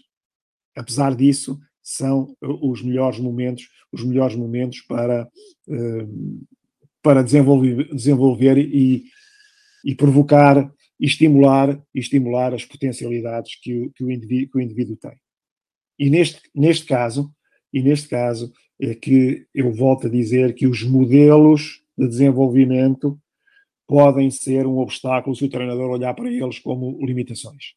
[0.76, 1.58] apesar disso
[1.88, 5.28] são os melhores momentos, os melhores momentos para
[5.68, 6.46] uh,
[7.06, 9.04] para desenvolver, desenvolver e,
[9.84, 10.68] e provocar
[10.98, 15.16] e estimular e estimular as potencialidades que o, que o, indivíduo, que o indivíduo tem.
[15.96, 17.32] E neste, neste caso,
[17.72, 23.16] e neste caso, é que eu volto a dizer que os modelos de desenvolvimento
[23.86, 27.74] podem ser um obstáculo se o treinador olhar para eles como limitações.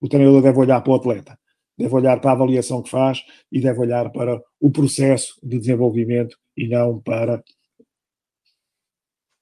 [0.00, 1.36] O treinador deve olhar para o atleta,
[1.78, 6.36] deve olhar para a avaliação que faz e deve olhar para o processo de desenvolvimento
[6.56, 7.42] e não para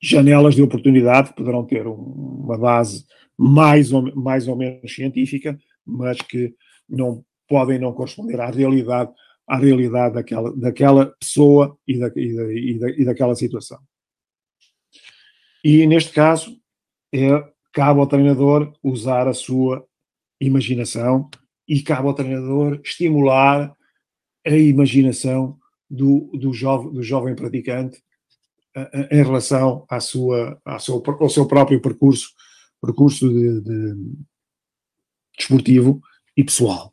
[0.03, 6.21] janelas de oportunidade que poderão ter uma base mais ou, mais ou menos científica, mas
[6.21, 6.55] que
[6.89, 9.13] não podem não corresponder à realidade
[9.49, 13.79] à realidade daquela, daquela pessoa e, da, e, da, e, da, e daquela situação.
[15.63, 16.61] E neste caso,
[17.15, 17.29] é,
[17.73, 19.87] cabe ao treinador usar a sua
[20.41, 21.31] imaginação
[21.69, 23.75] e cabe ao treinador estimular
[24.47, 25.59] a imaginação
[25.91, 28.03] do, do, jovem, do jovem praticante
[29.11, 32.31] em relação à sua, à sua, ao seu próprio percurso,
[32.81, 33.95] percurso de, de
[35.37, 36.01] desportivo
[36.37, 36.93] e pessoal.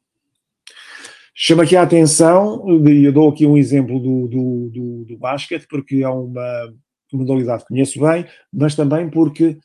[1.36, 6.04] Chama aqui a atenção, eu dou aqui um exemplo do, do, do, do basquete, porque
[6.04, 6.74] é uma
[7.12, 9.58] modalidade que conheço bem, mas também porque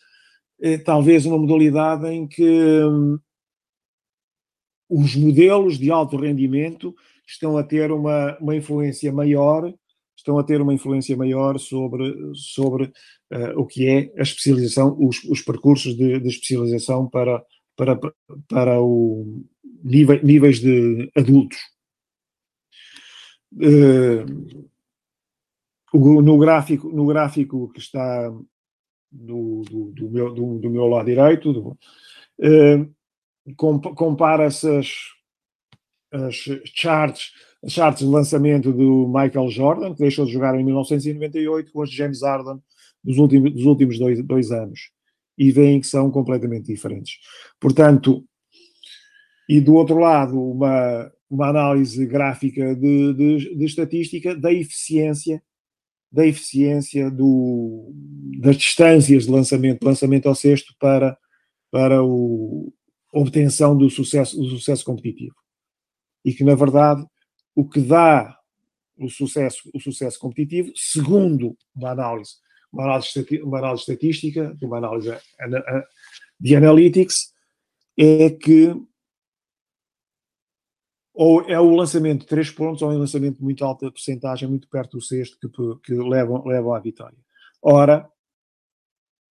[0.60, 2.42] é talvez uma modalidade em que
[2.84, 3.18] hum,
[4.88, 6.94] os modelos de alto rendimento
[7.27, 9.72] estão a ter uma, uma influência maior,
[10.16, 15.22] estão a ter uma influência maior sobre, sobre uh, o que é a especialização, os,
[15.24, 17.44] os percursos de, de especialização para,
[17.77, 17.98] para,
[18.48, 19.44] para o,
[19.83, 21.59] níveis, níveis de adultos.
[23.53, 24.68] Uh,
[25.92, 28.29] no, gráfico, no gráfico que está
[29.11, 32.94] do, do, do meu, do, do, meu lado direito, do, uh,
[33.56, 34.88] compara-se as,
[36.12, 36.34] as
[36.74, 37.32] charts,
[37.64, 41.90] as charts de lançamento do Michael Jordan, que deixou de jogar em 1998, com as
[41.90, 42.61] de James Harden
[43.02, 44.90] dos últimos, dos últimos dois, dois anos.
[45.37, 47.14] E veem que são completamente diferentes.
[47.61, 48.24] Portanto,
[49.48, 55.42] e do outro lado, uma, uma análise gráfica de, de, de estatística da eficiência
[56.11, 57.92] da eficiência do,
[58.40, 61.16] das distâncias de lançamento, lançamento ao cesto para,
[61.70, 62.72] para o,
[63.20, 65.35] obtenção do sucesso, do sucesso competitivo.
[66.24, 67.04] E que, na verdade,
[67.54, 68.38] o que dá
[68.96, 72.35] o sucesso, o sucesso competitivo, segundo uma análise,
[72.72, 75.16] uma análise, uma análise estatística, uma análise
[76.38, 77.33] de analytics,
[77.96, 78.74] é que
[81.20, 84.49] ou é o lançamento de três pontos ou é um lançamento de muito alta porcentagem,
[84.49, 85.49] muito perto do sexto, que,
[85.82, 87.18] que levam, levam à vitória.
[87.61, 88.09] Ora,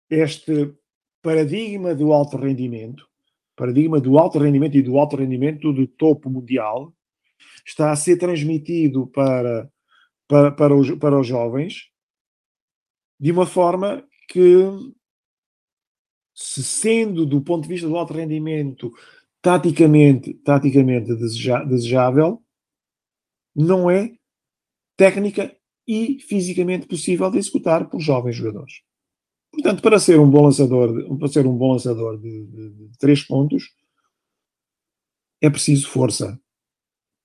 [0.10, 0.76] este
[1.22, 3.09] paradigma do alto rendimento,
[3.60, 6.96] paradigma do alto rendimento e do alto rendimento do topo mundial,
[7.66, 9.70] está a ser transmitido para,
[10.28, 11.90] para, para, os, para os jovens
[13.20, 14.64] de uma forma que,
[16.34, 18.94] se sendo do ponto de vista do alto rendimento
[19.42, 22.42] taticamente, taticamente deseja, desejável,
[23.54, 24.14] não é
[24.96, 25.54] técnica
[25.86, 28.89] e fisicamente possível de executar por jovens jogadores.
[29.52, 33.24] Portanto, para ser um bom lançador, para ser um bom lançador de, de, de três
[33.24, 33.74] pontos,
[35.42, 36.40] é preciso força.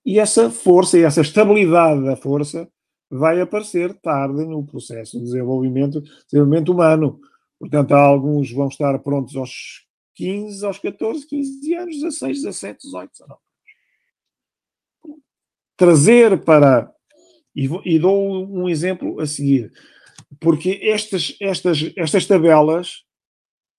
[0.04, 2.68] E essa força e essa estabilidade da força
[3.10, 7.20] vai aparecer tarde no processo de desenvolvimento, desenvolvimento humano.
[7.58, 13.40] Portanto, alguns vão estar prontos aos 15, aos 14, 15 anos, 16, 17, 18, 19.
[15.76, 16.92] Trazer para.
[17.54, 19.72] E, e dou um exemplo a seguir.
[20.40, 23.02] Porque estas, estas, estas tabelas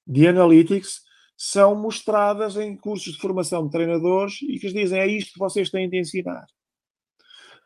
[0.06, 1.02] de analytics
[1.38, 5.70] são mostradas em cursos de formação de treinadores e que dizem é isto que vocês
[5.70, 6.46] têm de ensinar.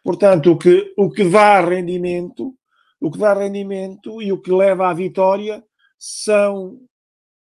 [0.03, 2.55] Portanto, o que, o que dá rendimento,
[2.99, 5.63] o que dá rendimento e o que leva à vitória
[5.97, 6.79] são,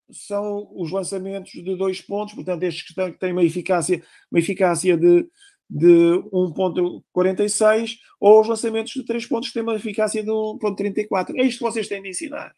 [0.09, 5.27] são os lançamentos de dois pontos, portanto, estes que têm uma eficácia, uma eficácia de,
[5.71, 5.87] de
[6.33, 11.33] 1.46 ou os lançamentos de três pontos que têm uma eficácia de 1.34.
[11.37, 12.53] É isto que vocês têm de ensinar.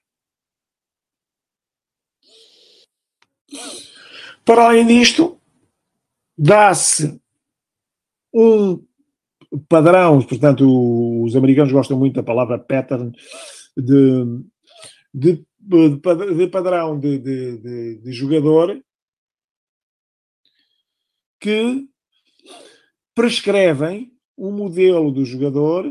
[4.43, 5.39] Para além disto,
[6.35, 7.21] dá-se
[8.33, 8.83] um
[9.69, 13.11] padrão, portanto, os americanos gostam muito da palavra pattern,
[13.77, 14.43] de,
[15.13, 18.83] de, de padrão de, de, de jogador
[21.39, 21.87] que
[23.15, 25.85] prescrevem um modelo do jogador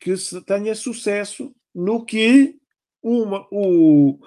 [0.00, 0.14] que
[0.46, 2.58] tenha sucesso no que
[3.02, 4.18] uma, o,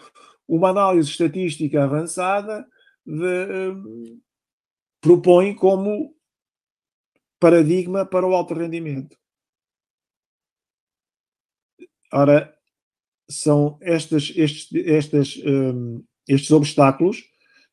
[0.47, 2.67] uma análise estatística avançada
[3.05, 4.21] de, um,
[4.99, 6.15] propõe como
[7.39, 9.17] paradigma para o alto rendimento.
[12.11, 12.55] Ora,
[13.29, 17.23] são estas, estes, estas, um, estes obstáculos,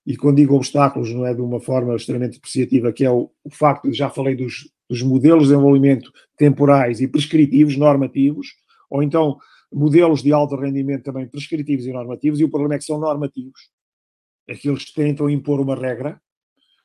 [0.07, 3.50] e quando digo obstáculos não é de uma forma extremamente depreciativa, que é o, o
[3.50, 8.48] facto já falei dos, dos modelos de desenvolvimento temporais e prescritivos, normativos,
[8.90, 9.38] ou então
[9.72, 13.70] modelos de alto rendimento também prescritivos e normativos, e o problema é que são normativos.
[14.48, 16.20] Aqueles que tentam impor uma regra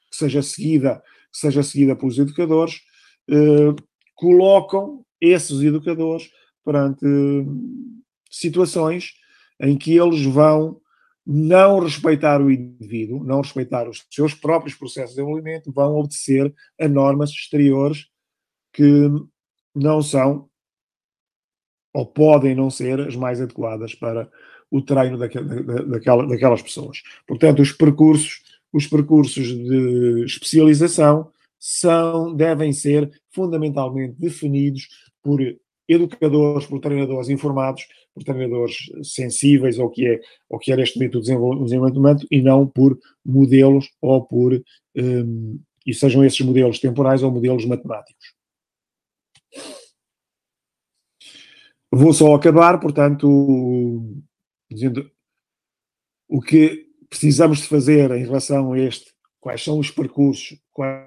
[0.09, 1.01] que seja seguida
[1.31, 2.81] que seja seguida pelos educadores,
[3.29, 3.75] eh,
[4.15, 6.29] colocam esses educadores
[6.63, 7.05] perante
[8.29, 9.13] situações
[9.61, 10.79] em que eles vão
[11.29, 16.87] não respeitar o indivíduo, não respeitar os seus próprios processos de desenvolvimento, vão obedecer a
[16.87, 18.07] normas exteriores
[18.71, 19.09] que
[19.75, 20.49] não são
[21.93, 24.29] ou podem não ser as mais adequadas para
[24.71, 27.01] o treino daquela, daquelas pessoas.
[27.25, 34.87] Portanto, os percursos os percursos de especialização são, devem ser fundamentalmente definidos
[35.23, 35.41] por
[35.87, 40.19] educadores, por treinadores informados, por treinadores sensíveis ao que é,
[40.51, 44.53] ao que é neste momento o desenvolvimento e não por modelos ou por,
[44.95, 48.35] um, e sejam esses modelos temporais ou modelos matemáticos.
[51.91, 54.21] Vou só acabar, portanto,
[54.69, 55.09] dizendo
[56.27, 59.13] o que precisamos de fazer em relação a este?
[59.39, 60.59] Quais são os percursos?
[60.73, 61.06] Quais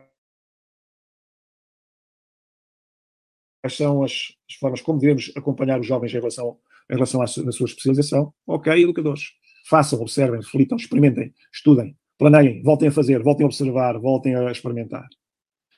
[3.69, 6.57] são as, as formas como devemos acompanhar os jovens em relação,
[6.91, 8.33] em relação à, na sua especialização?
[8.47, 9.33] Ok, educadores.
[9.69, 15.07] Façam, observem, reflitam, experimentem, estudem, planeiem, voltem a fazer, voltem a observar, voltem a experimentar.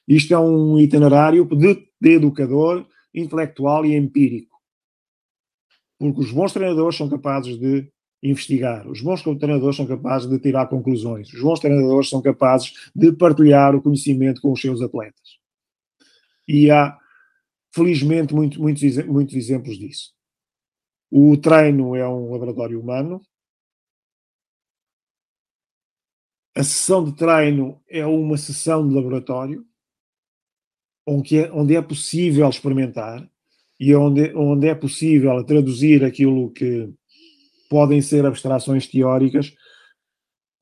[0.07, 4.59] Isto é um itinerário de, de educador intelectual e empírico.
[5.99, 7.89] Porque os bons treinadores são capazes de
[8.23, 8.89] investigar.
[8.89, 11.33] Os bons treinadores são capazes de tirar conclusões.
[11.33, 15.39] Os bons treinadores são capazes de partilhar o conhecimento com os seus atletas.
[16.47, 16.97] E há,
[17.75, 20.13] felizmente, muito, muitos, muitos exemplos disso.
[21.11, 23.21] O treino é um laboratório humano.
[26.55, 29.67] A sessão de treino é uma sessão de laboratório
[31.07, 33.29] onde é, onde é possível experimentar
[33.81, 36.93] e onde, onde é possível traduzir aquilo que
[37.69, 39.55] podem ser abstrações teóricas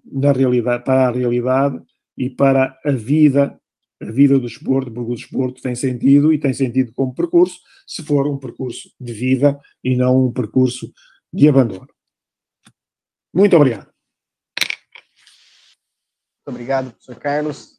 [0.05, 1.81] na realidade, para a realidade
[2.17, 3.60] e para a vida,
[4.01, 8.03] a vida do desporto, porque o desporto tem sentido e tem sentido como percurso, se
[8.03, 10.93] for um percurso de vida e não um percurso
[11.33, 11.89] de abandono.
[13.33, 13.91] Muito obrigado.
[16.39, 17.79] Muito obrigado, professor Carlos,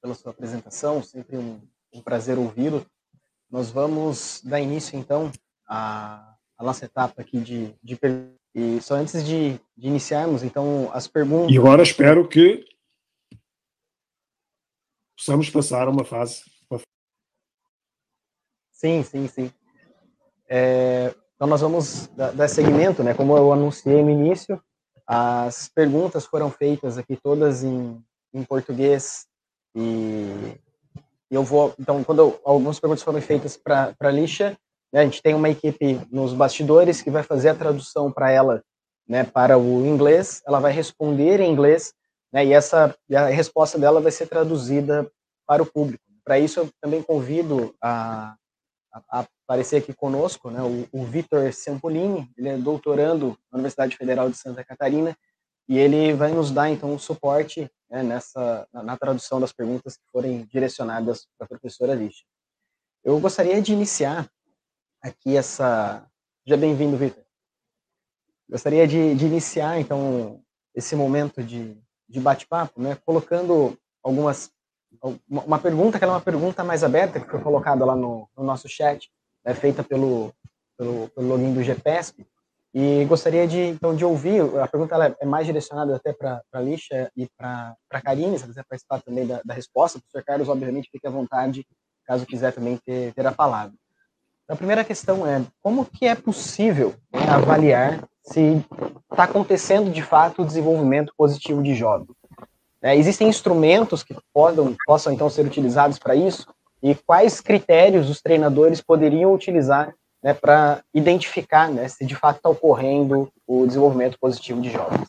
[0.00, 1.60] pela sua apresentação, sempre um,
[1.92, 2.86] um prazer ouvi-lo.
[3.50, 5.32] Nós vamos dar início, então,
[5.66, 10.88] à, à nossa etapa aqui de, de perguntas e só antes de, de iniciarmos, então,
[10.92, 11.52] as perguntas.
[11.52, 12.64] E agora espero que
[15.16, 16.42] possamos passar a uma fase.
[18.70, 19.50] Sim, sim, sim.
[20.48, 23.14] É, então, nós vamos dar seguimento, né?
[23.14, 24.62] Como eu anunciei no início,
[25.06, 28.02] as perguntas foram feitas aqui todas em,
[28.32, 29.26] em português
[29.74, 30.28] e
[31.30, 31.74] eu vou.
[31.78, 34.56] Então, quando eu, algumas perguntas foram feitas para a Lixa,
[34.92, 35.00] né?
[35.00, 38.62] A gente tem uma equipe nos bastidores que vai fazer a tradução para ela,
[39.08, 40.40] né, para o inglês.
[40.46, 41.92] Ela vai responder em inglês,
[42.34, 45.08] né, e essa a resposta dela vai ser traduzida
[45.46, 46.02] para o público.
[46.24, 48.34] Para isso, eu também convido a,
[49.08, 54.36] aparecer aqui conosco, né, o, o Vitor Sempolini, ele é doutorando na Universidade Federal de
[54.36, 55.16] Santa Catarina
[55.68, 59.96] e ele vai nos dar então um suporte né, nessa na, na, tradução das perguntas
[59.96, 62.24] que forem direcionadas para a professora Lixa.
[63.04, 64.28] Eu gostaria de iniciar
[65.00, 66.04] aqui essa.
[66.42, 67.22] Seja bem-vindo, Vitor.
[68.50, 70.42] Gostaria de, de, iniciar então
[70.74, 71.76] esse momento de,
[72.08, 74.52] de bate-papo, né, colocando algumas
[75.28, 78.68] uma pergunta que é uma pergunta mais aberta que foi colocada lá no, no nosso
[78.68, 79.10] chat,
[79.44, 80.32] é né, feita pelo,
[80.78, 82.24] pelo, pelo login do GPSP,
[82.76, 86.60] e gostaria de, então, de ouvir, a pergunta ela é mais direcionada até para a
[86.60, 89.98] Lixa e para a Karine, se quiser participar também da, da resposta.
[89.98, 91.64] O professor Carlos, obviamente, fique à vontade,
[92.04, 93.74] caso quiser também ter, ter a palavra.
[94.42, 98.64] Então, a primeira questão é, como que é possível né, avaliar se
[99.10, 102.08] está acontecendo, de fato, o desenvolvimento positivo de jovens?
[102.82, 106.46] É, existem instrumentos que podam, possam, então, ser utilizados para isso?
[106.82, 109.94] E quais critérios os treinadores poderiam utilizar
[110.24, 115.06] né, para identificar né, se de fato está ocorrendo o desenvolvimento positivo de jovens.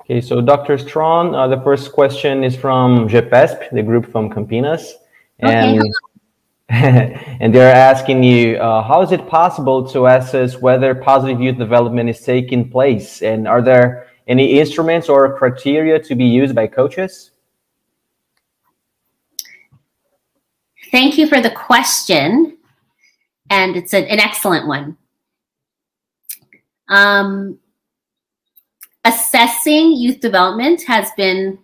[0.00, 0.74] Okay, so Dr.
[0.74, 4.94] Strawn, uh, the first question is from GEPESP, the group from Campinas,
[5.40, 5.90] and okay.
[7.40, 12.10] and they're asking you, uh, how is it possible to assess whether positive youth development
[12.10, 17.30] is taking place, and are there any instruments or criteria to be used by coaches?
[20.90, 22.58] Thank you for the question
[23.50, 24.96] and it's an, an excellent one.
[26.88, 27.58] Um,
[29.04, 31.58] assessing youth development has been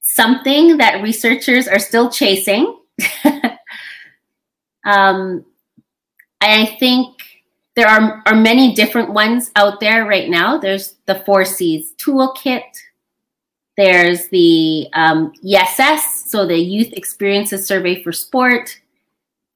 [0.00, 2.80] something that researchers are still chasing.
[4.84, 5.44] um,
[6.40, 7.22] I think
[7.74, 10.58] there are, are many different ones out there right now.
[10.58, 12.62] There's the Four Cs Toolkit.
[13.76, 18.80] There's the um, YESS, so the Youth Experiences Survey for Sport.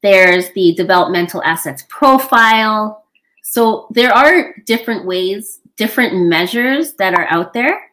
[0.03, 3.05] There's the developmental assets profile.
[3.43, 7.88] So there are different ways, different measures that are out there.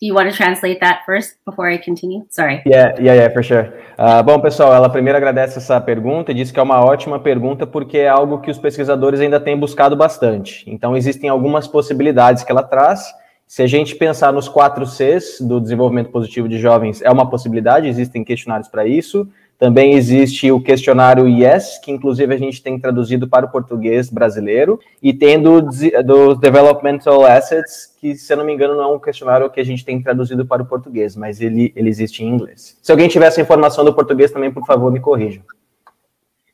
[0.00, 2.24] Do you want to translate that first before I continue?
[2.30, 2.62] Sorry.
[2.64, 3.70] Yeah, yeah, yeah, for sure.
[3.98, 7.66] Uh, bom, pessoal, ela primeiro agradece essa pergunta e diz que é uma ótima pergunta
[7.66, 10.64] porque é algo que os pesquisadores ainda têm buscado bastante.
[10.66, 13.12] Então, existem algumas possibilidades que ela traz.
[13.46, 17.86] Se a gente pensar nos quatro Cs do desenvolvimento positivo de jovens, é uma possibilidade,
[17.86, 19.28] existem questionários para isso.
[19.60, 24.80] Também existe o questionário Yes, que inclusive a gente tem traduzido para o português brasileiro,
[25.02, 28.98] e tem do, do Developmental Assets, que, se eu não me engano, não é um
[28.98, 32.78] questionário que a gente tem traduzido para o português, mas ele, ele existe em inglês.
[32.80, 35.44] Se alguém tiver essa informação do português também, por favor, me corrijam.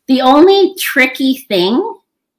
[0.09, 1.81] The only tricky thing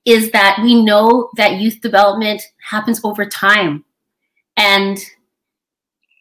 [0.05, 3.85] is that we know that youth development happens over time.
[4.57, 4.97] And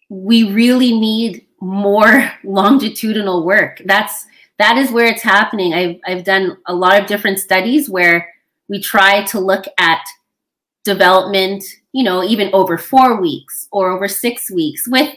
[0.08, 3.82] we really need more longitudinal work.
[3.84, 4.26] That's
[4.58, 5.74] that is where it's happening.
[5.74, 8.32] I've, I've done a lot of different studies where
[8.68, 10.00] we try to look at
[10.84, 15.14] development, you know, even over four weeks or over six weeks with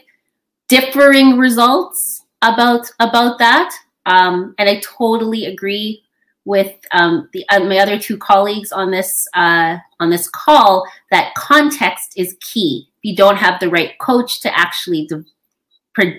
[0.68, 3.74] differing results about about that.
[4.06, 6.02] Um, and I totally agree
[6.44, 11.34] with um, the uh, my other two colleagues on this uh, on this call that
[11.34, 12.88] context is key.
[13.02, 15.24] If you don't have the right coach to actually de-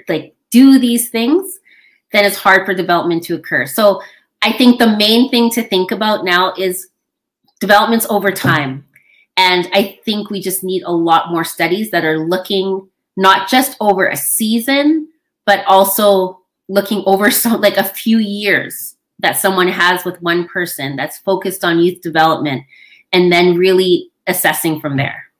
[0.07, 1.59] like do these things,
[2.11, 3.65] then it's hard for development to occur.
[3.65, 4.01] So
[4.41, 6.89] I think the main thing to think about now is
[7.59, 8.85] developments over time.
[9.37, 12.87] And I think we just need a lot more studies that are looking
[13.17, 15.07] not just over a season,
[15.45, 20.95] but also looking over so like a few years that someone has with one person
[20.95, 22.63] that's focused on youth development
[23.13, 25.30] and then really assessing from there.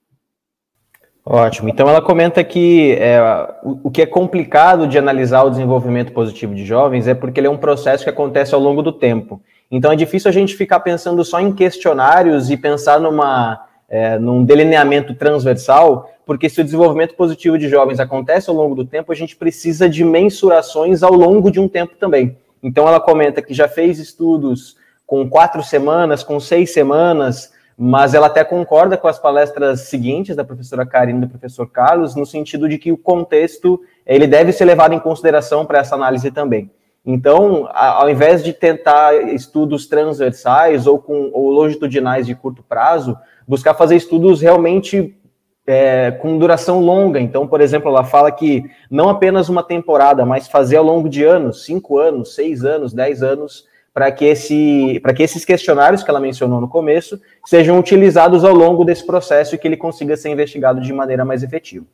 [1.34, 1.70] Ótimo.
[1.70, 3.18] Então ela comenta que é,
[3.64, 7.50] o, que é complicado de analisar o desenvolvimento positivo de jovens é porque ele é
[7.50, 9.42] um processo que acontece ao longo do tempo.
[9.72, 14.44] Então é difícil a gente ficar pensando só em questionários e pensar numa, é, num
[14.44, 19.16] delineamento transversal, porque se o desenvolvimento positivo de jovens acontece ao longo do tempo, a
[19.16, 22.36] gente precisa de mensurações ao longo de um tempo também.
[22.62, 24.76] Então ela comenta que já fez estudos
[25.08, 30.44] com quatro semanas, com seis semanas, mas ela até concorda com as palestras seguintes da
[30.44, 34.66] professora Karine e do professor Carlos, no sentido de que o contexto ele deve ser
[34.66, 36.70] levado em consideração para essa análise também.
[37.06, 43.18] Então, ao invés de tentar estudos transversais ou, com, ou longitudinais de curto prazo,
[43.48, 45.18] buscar fazer estudos realmente
[45.66, 47.20] é, com duração longa.
[47.20, 51.24] Então, por exemplo, ela fala que não apenas uma temporada, mas fazer ao longo de
[51.24, 56.20] anos, cinco anos, seis anos, dez anos, para que, esse, que esses questionários que ela
[56.20, 60.80] mencionou no começo sejam utilizados ao longo desse processo e que ele consiga ser investigado
[60.80, 61.86] de maneira mais efetiva.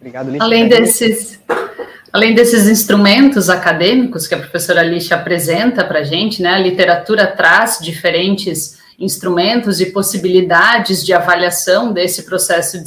[0.00, 0.32] Obrigado.
[0.40, 1.40] Além desses,
[2.12, 7.26] além desses instrumentos acadêmicos que a professora Alicia apresenta para a gente, né, a literatura
[7.26, 12.78] traz diferentes instrumentos e possibilidades de avaliação desse processo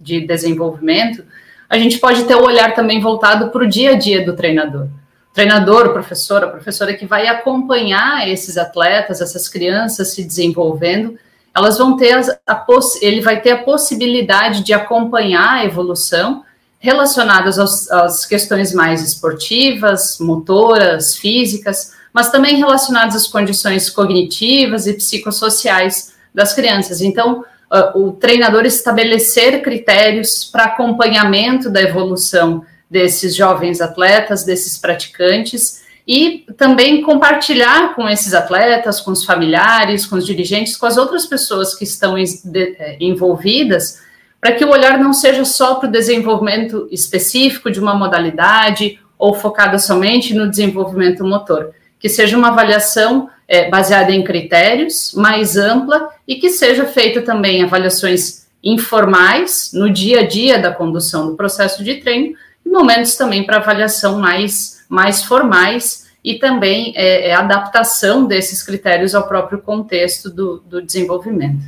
[0.00, 1.24] de desenvolvimento,
[1.68, 4.88] a gente pode ter o olhar também voltado para o dia a dia do treinador.
[5.34, 11.18] Treinador, o professor, a professora que vai acompanhar esses atletas, essas crianças se desenvolvendo,
[11.52, 12.14] elas vão ter
[12.46, 12.66] a,
[13.02, 16.44] ele vai ter a possibilidade de acompanhar a evolução
[16.78, 24.94] relacionadas aos, às questões mais esportivas, motoras, físicas, mas também relacionadas às condições cognitivas e
[24.94, 27.00] psicossociais das crianças.
[27.00, 32.64] Então, uh, o treinador estabelecer critérios para acompanhamento da evolução
[32.94, 40.14] desses jovens atletas, desses praticantes, e também compartilhar com esses atletas, com os familiares, com
[40.14, 44.00] os dirigentes, com as outras pessoas que estão eh, envolvidas,
[44.40, 49.34] para que o olhar não seja só para o desenvolvimento específico de uma modalidade ou
[49.34, 56.10] focada somente no desenvolvimento motor, que seja uma avaliação é, baseada em critérios, mais ampla
[56.28, 61.82] e que seja feita também avaliações informais no dia a dia da condução do processo
[61.82, 62.34] de treino
[62.64, 69.14] e momentos também para avaliação mais, mais formais e também é, é, adaptação desses critérios
[69.14, 71.62] ao próprio contexto do, do desenvolvimento.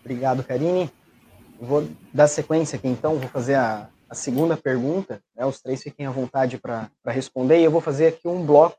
[0.00, 0.90] Obrigado, Karine.
[1.60, 5.20] Vou dar sequência aqui, então, vou fazer a, a segunda pergunta.
[5.36, 5.46] Né?
[5.46, 8.76] Os três fiquem à vontade para responder, e eu vou fazer aqui um bloco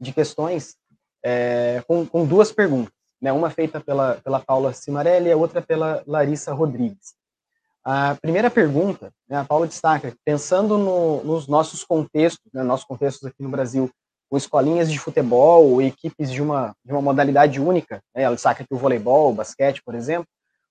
[0.00, 0.76] de questões
[1.24, 3.32] é, com, com, duas perguntas, né?
[3.32, 7.14] uma feita pela, pela Paula Cimarelli e a outra pela Larissa Rodrigues.
[7.84, 13.28] A primeira pergunta, né, a Paula destaca, pensando no, nos nossos contextos, né, nossos contextos
[13.28, 13.90] aqui no Brasil,
[14.30, 18.72] com escolinhas de futebol, equipes de uma, de uma modalidade única, né, ela destaca aqui
[18.72, 20.26] o voleibol, o basquete, por exemplo,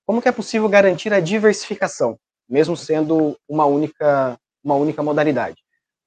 [0.06, 5.56] como que é possível garantir a diversificação, mesmo sendo uma única, uma única modalidade?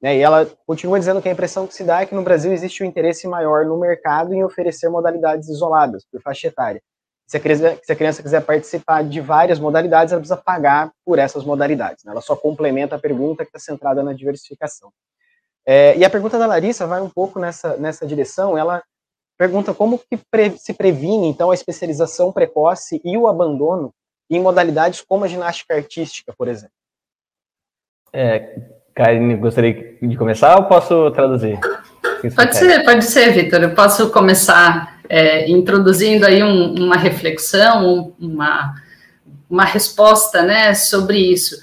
[0.01, 0.17] Né?
[0.17, 2.83] E ela continua dizendo que a impressão que se dá é que no Brasil existe
[2.83, 6.81] um interesse maior no mercado em oferecer modalidades isoladas, por faixa etária.
[7.28, 11.17] Se a, criança, se a criança quiser participar de várias modalidades, ela precisa pagar por
[11.17, 12.03] essas modalidades.
[12.03, 12.11] Né?
[12.11, 14.91] Ela só complementa a pergunta que está centrada na diversificação.
[15.65, 18.55] É, e a pergunta da Larissa vai um pouco nessa, nessa direção.
[18.55, 18.84] Ela
[19.38, 23.91] pergunta como que pre, se previne, então, a especialização precoce e o abandono
[24.30, 26.73] em modalidades como a ginástica artística, por exemplo.
[28.13, 28.55] É,
[28.93, 31.59] Karine, gostaria de começar ou posso traduzir?
[32.36, 33.61] Pode ser, pode ser, Vitor.
[33.61, 38.75] Eu posso começar é, introduzindo aí um, uma reflexão, uma,
[39.49, 41.57] uma resposta né, sobre isso.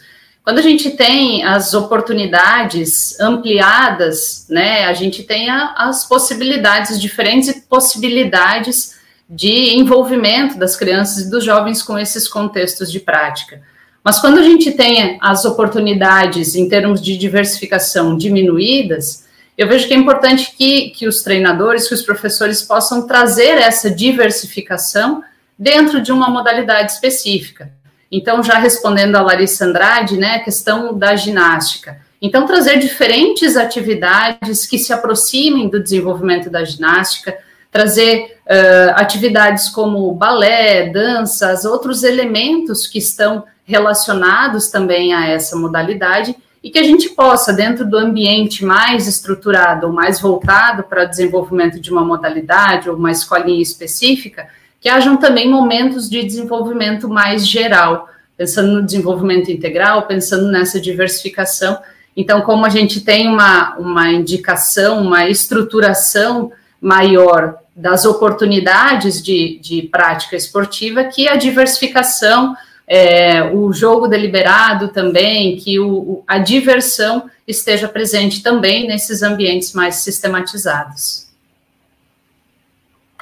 [0.45, 7.65] Quando a gente tem as oportunidades ampliadas, né, a gente tem a, as possibilidades, diferentes
[7.69, 13.63] possibilidades de envolvimento das crianças e dos jovens com esses contextos de prática.
[14.05, 19.25] Mas quando a gente tem as oportunidades em termos de diversificação diminuídas,
[19.63, 23.89] eu vejo que é importante que, que os treinadores, que os professores possam trazer essa
[23.89, 25.23] diversificação
[25.57, 27.71] dentro de uma modalidade específica.
[28.11, 32.01] Então, já respondendo a Larissa Andrade, né, a questão da ginástica.
[32.21, 37.39] Então, trazer diferentes atividades que se aproximem do desenvolvimento da ginástica,
[37.71, 46.35] trazer uh, atividades como balé, danças, outros elementos que estão relacionados também a essa modalidade
[46.63, 51.09] e que a gente possa, dentro do ambiente mais estruturado ou mais voltado para o
[51.09, 54.47] desenvolvimento de uma modalidade ou uma escolinha específica,
[54.81, 61.79] que hajam também momentos de desenvolvimento mais geral, pensando no desenvolvimento integral, pensando nessa diversificação.
[62.17, 69.83] Então, como a gente tem uma, uma indicação, uma estruturação maior das oportunidades de, de
[69.83, 72.55] prática esportiva, que a diversificação
[72.87, 79.97] é, o jogo deliberado também, que o, a diversão esteja presente também nesses ambientes mais
[79.97, 81.31] sistematizados.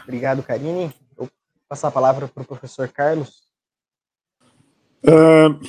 [0.02, 0.92] Obrigado, Karine.
[1.16, 1.28] Vou
[1.68, 3.44] passar a palavra para o professor Carlos.
[5.04, 5.60] Uh,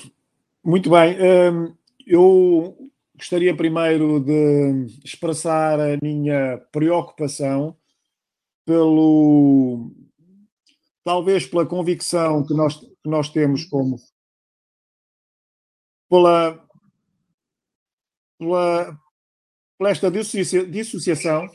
[0.64, 1.16] muito bem.
[1.16, 1.76] Uh,
[2.08, 2.76] eu
[3.16, 7.76] gostaria primeiro de expressar a minha preocupação
[8.66, 9.92] pelo
[11.04, 13.98] talvez pela convicção que nós, que nós temos como
[16.10, 16.64] pela,
[18.38, 19.00] pela,
[19.78, 21.50] pela esta dissociação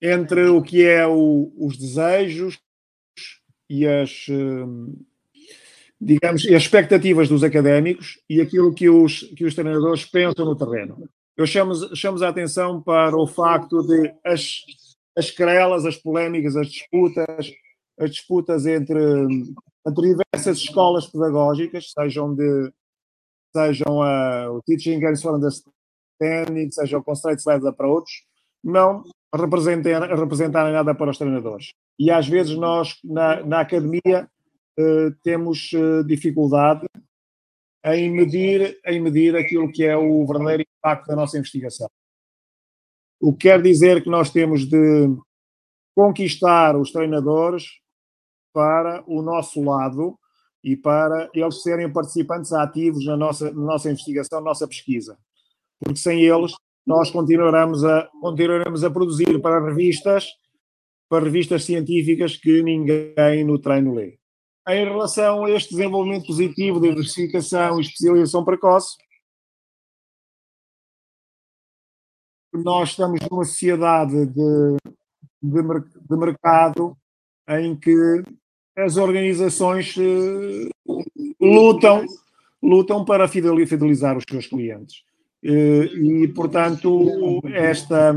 [0.00, 2.58] entre o que é o, os desejos
[3.68, 4.94] e as hum,
[6.00, 11.08] digamos as expectativas dos académicos e aquilo que os que os treinadores pensam no terreno.
[11.36, 14.62] Eu chamo, chamo a atenção para o facto de as
[15.16, 17.50] as querelas, as polémicas, as disputas,
[17.98, 19.00] as disputas entre,
[19.86, 22.72] entre diversas escolas pedagógicas, sejam de
[23.54, 28.12] sejam a, o Teaching Girls from the standing, seja o conceito leather para outros,
[28.62, 31.72] não representarem, representarem nada para os treinadores.
[31.98, 34.28] E às vezes nós, na, na academia,
[34.78, 36.86] eh, temos eh, dificuldade
[37.84, 41.88] em medir, em medir aquilo que é o verdadeiro impacto da nossa investigação.
[43.20, 45.08] O que quer dizer que nós temos de
[45.94, 47.80] conquistar os treinadores
[48.56, 50.18] para o nosso lado
[50.64, 55.18] e para eles serem participantes ativos na nossa, na nossa investigação, na nossa pesquisa.
[55.78, 56.54] Porque sem eles,
[56.86, 60.28] nós continuaremos a, continuaremos a produzir para revistas,
[61.06, 64.18] para revistas científicas que ninguém no treino lê.
[64.66, 68.96] Em relação a este desenvolvimento positivo de diversificação e especialização precoce,
[72.54, 74.76] nós estamos numa sociedade de,
[75.42, 75.62] de,
[76.08, 76.96] de mercado
[77.48, 78.22] em que
[78.76, 81.02] as organizações uh,
[81.40, 82.04] lutam,
[82.62, 85.02] lutam para fidelizar os seus clientes.
[85.42, 85.84] Uh,
[86.22, 88.14] e, portanto, esta,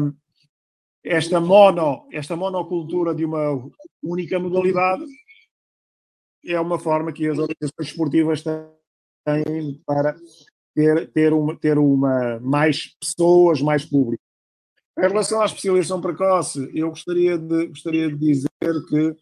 [1.04, 3.70] esta, mono, esta monocultura de uma
[4.04, 5.06] única modalidade
[6.46, 10.16] é uma forma que as organizações esportivas têm para
[10.74, 14.24] ter, ter, uma, ter uma, mais pessoas, mais público.
[14.98, 18.48] Em relação à especialização precoce, eu gostaria de, gostaria de dizer
[18.90, 19.16] que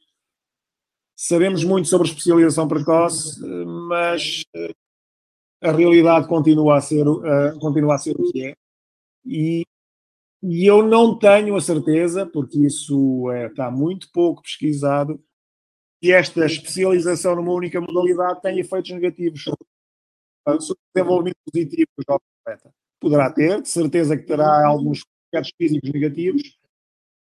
[1.17, 3.43] sabemos muito sobre especialização precoce,
[3.89, 4.73] mas eh,
[5.61, 8.55] a realidade continua a ser, uh, continua a ser o que é.
[9.25, 9.65] E,
[10.43, 15.19] e eu não tenho a certeza, porque isso é, está muito pouco pesquisado,
[15.99, 19.65] que esta especialização numa única modalidade tem efeitos negativos sobre,
[20.45, 22.71] o desenvolvimento positivo do jovem atleta.
[22.99, 26.59] Poderá ter, de certeza que terá alguns aspectos físicos negativos,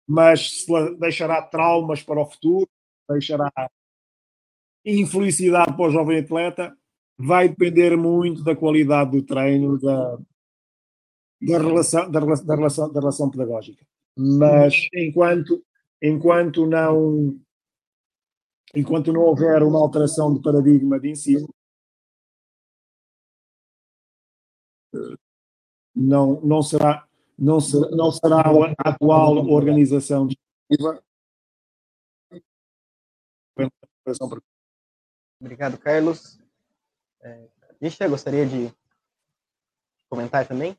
[0.05, 0.65] mas
[0.99, 2.67] deixará traumas para o futuro,
[3.09, 3.49] deixará
[4.85, 6.77] infelicidade para o jovem atleta,
[7.17, 10.17] vai depender muito da qualidade do treino, da,
[11.41, 13.85] da, relação, da, da, relação, da relação pedagógica.
[14.17, 15.63] Mas enquanto,
[16.01, 17.39] enquanto não
[18.75, 21.47] enquanto não houver uma alteração de paradigma de ensino,
[25.95, 27.07] não, não será
[27.37, 30.27] não será, não será a atual organização
[35.45, 36.39] Obrigado, Carlos.
[37.23, 37.37] É,
[37.79, 38.71] Isha, gostaria de
[40.09, 40.75] comentar também?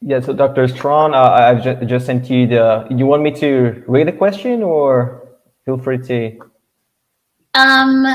[0.00, 0.68] Yeah, so Dr.
[0.68, 2.86] Strawn, uh, I've just sent you the.
[2.88, 5.26] Do you want me to read the question or
[5.64, 6.38] feel free to?
[7.54, 8.06] Um,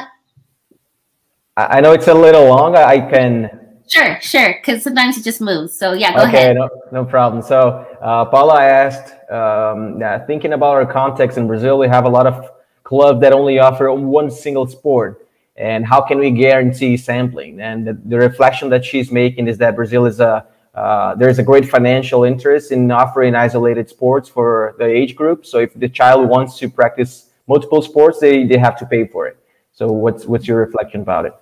[1.57, 2.77] I know it's a little long.
[2.77, 3.49] I can.
[3.85, 4.55] Sure, sure.
[4.61, 5.77] Because sometimes it just moves.
[5.77, 6.55] So yeah, go okay, ahead.
[6.55, 7.41] No, no problem.
[7.41, 12.09] So uh, Paula asked, um, yeah, thinking about our context in Brazil, we have a
[12.09, 12.49] lot of
[12.85, 15.22] clubs that only offer one single sport.
[15.55, 17.61] And how can we guarantee sampling?
[17.61, 21.43] And the, the reflection that she's making is that Brazil is a uh, there's a
[21.43, 25.45] great financial interest in offering isolated sports for the age group.
[25.45, 29.27] So if the child wants to practice multiple sports, they, they have to pay for
[29.27, 29.37] it.
[29.71, 31.33] So what's what's your reflection about it?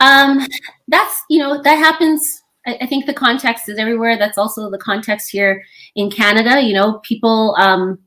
[0.00, 0.46] Um,
[0.86, 2.42] that's you know that happens.
[2.66, 4.18] I, I, think the context is everywhere.
[4.18, 5.64] That's also the context here
[5.94, 6.60] in Canada.
[6.60, 7.98] You know, people um,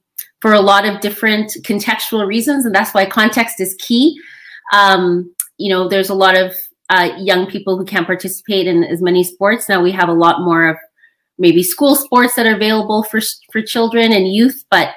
[0.42, 4.20] for a lot of different contextual reasons, and that's why context is key.
[4.72, 6.56] Um, you know, there's a lot of
[6.90, 9.70] uh, young people who can't participate in as many sports.
[9.70, 10.78] Now we have a lot more of
[11.38, 13.20] maybe school sports that are available for
[13.52, 14.90] for children and youth, but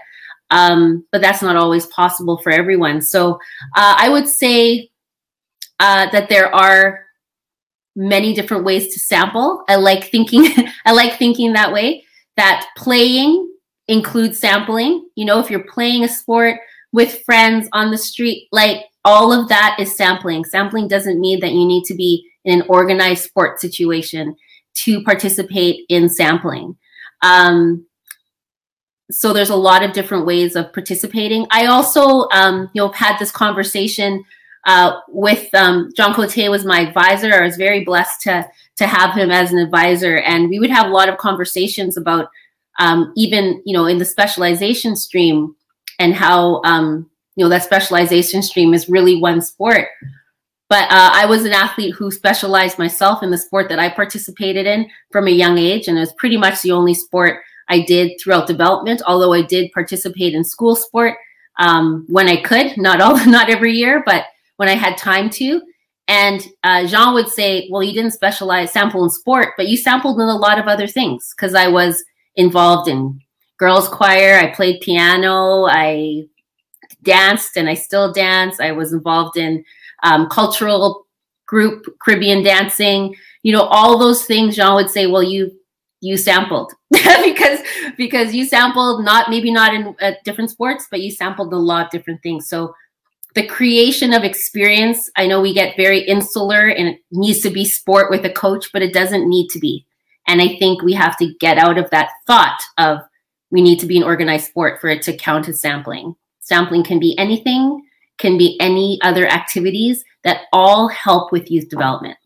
[0.51, 3.01] um, but that's not always possible for everyone.
[3.01, 3.35] So
[3.77, 4.91] uh, I would say
[5.81, 7.05] uh, that there are
[7.97, 9.65] many different ways to sample.
[9.69, 10.47] I like thinking.
[10.87, 12.05] I like thinking that way.
[12.37, 13.53] That playing
[13.89, 15.09] includes sampling.
[15.15, 16.59] You know, if you're playing a sport
[16.93, 20.45] with friends on the street, like all of that is sampling.
[20.45, 24.37] Sampling doesn't mean that you need to be in an organized sport situation
[24.75, 26.77] to participate in sampling.
[27.23, 27.87] Um,
[29.11, 31.47] so there's a lot of different ways of participating.
[31.51, 34.25] I also, um, you know, had this conversation
[34.67, 37.33] uh, with um, John Cote was my advisor.
[37.33, 40.87] I was very blessed to to have him as an advisor, and we would have
[40.87, 42.29] a lot of conversations about
[42.79, 45.55] um, even you know in the specialization stream
[45.99, 49.89] and how um, you know that specialization stream is really one sport.
[50.69, 54.67] But uh, I was an athlete who specialized myself in the sport that I participated
[54.67, 58.13] in from a young age, and it was pretty much the only sport I did
[58.21, 61.17] throughout development, although I did participate in school sport
[61.59, 64.25] um, when I could, not all, not every year, but
[64.57, 65.63] when I had time to.
[66.07, 70.21] And uh, Jean would say, well, you didn't specialize sample in sport, but you sampled
[70.21, 72.03] in a lot of other things because I was
[72.37, 73.21] involved in
[73.59, 74.39] girls choir.
[74.39, 75.65] I played piano.
[75.65, 76.25] I
[77.05, 78.61] danced and I still dance.
[78.61, 79.65] I was involved in
[80.03, 81.07] um, cultural
[81.47, 84.57] group, Caribbean dancing, you know, all those things.
[84.57, 85.53] Jean would say, well, you
[86.05, 87.61] you sampled because
[87.97, 91.87] because you sampled not maybe not in uh, different sports but you sampled a lot
[91.87, 92.75] of different things so
[93.35, 97.65] the creation of experience i know we get very insular and it needs to be
[97.65, 99.87] sport with a coach but it doesn't need to be
[100.29, 102.99] and i think we have to get out of that thought of
[103.51, 106.15] we need to be an organized sport for it to count as sampling
[106.45, 107.83] sampling can be anything
[108.19, 112.17] can be any other activities that all help with youth development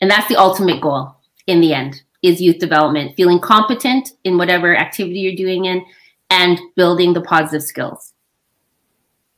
[0.00, 4.76] and that's the ultimate goal in the end is youth development, feeling competent in whatever
[4.76, 5.84] activity you're doing in,
[6.30, 8.12] and building the positive skills.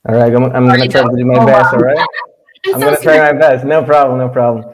[0.07, 1.97] All right, I'm, I'm going to try to do my best, all right?
[2.73, 3.65] I'm going to try my best.
[3.65, 4.65] No problem, no problem.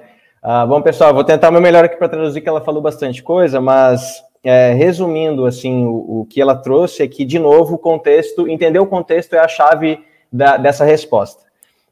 [0.42, 3.22] Uh, bom, pessoal, vou tentar o meu melhor aqui para traduzir, que ela falou bastante
[3.24, 7.80] coisa, mas é, resumindo, assim, o, o, que ela trouxe é que, de novo, o
[7.80, 10.00] contexto, entender o contexto é a chave
[10.32, 11.44] da, dessa resposta.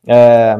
[0.08, 0.56] É,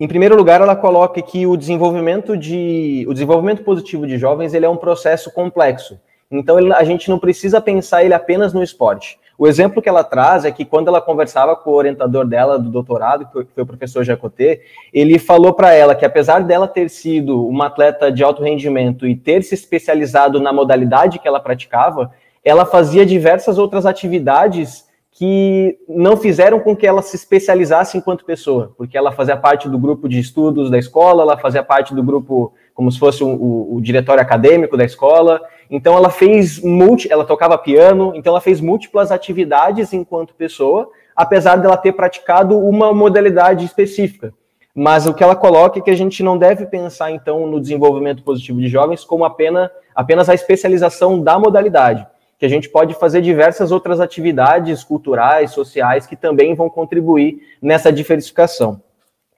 [0.00, 4.64] em primeiro lugar, ela coloca que o desenvolvimento de o desenvolvimento positivo de jovens ele
[4.64, 6.00] é um processo complexo.
[6.30, 9.18] Então ele, a gente não precisa pensar ele apenas no esporte.
[9.38, 12.70] O exemplo que ela traz é que quando ela conversava com o orientador dela do
[12.70, 14.62] doutorado, que foi o professor Jacotê,
[14.92, 19.14] ele falou para ela que apesar dela ter sido uma atleta de alto rendimento e
[19.14, 22.12] ter se especializado na modalidade que ela praticava,
[22.42, 24.86] ela fazia diversas outras atividades
[25.16, 29.78] que não fizeram com que ela se especializasse enquanto pessoa, porque ela fazia parte do
[29.78, 33.76] grupo de estudos da escola, ela fazia parte do grupo como se fosse o, o,
[33.76, 35.40] o diretório acadêmico da escola.
[35.70, 41.56] Então ela fez multi, ela tocava piano, então ela fez múltiplas atividades enquanto pessoa, apesar
[41.56, 44.34] dela ter praticado uma modalidade específica.
[44.74, 48.22] Mas o que ela coloca é que a gente não deve pensar então no desenvolvimento
[48.22, 52.06] positivo de jovens como apenas, apenas a especialização da modalidade
[52.38, 57.92] que a gente pode fazer diversas outras atividades culturais, sociais, que também vão contribuir nessa
[57.92, 58.82] diversificação.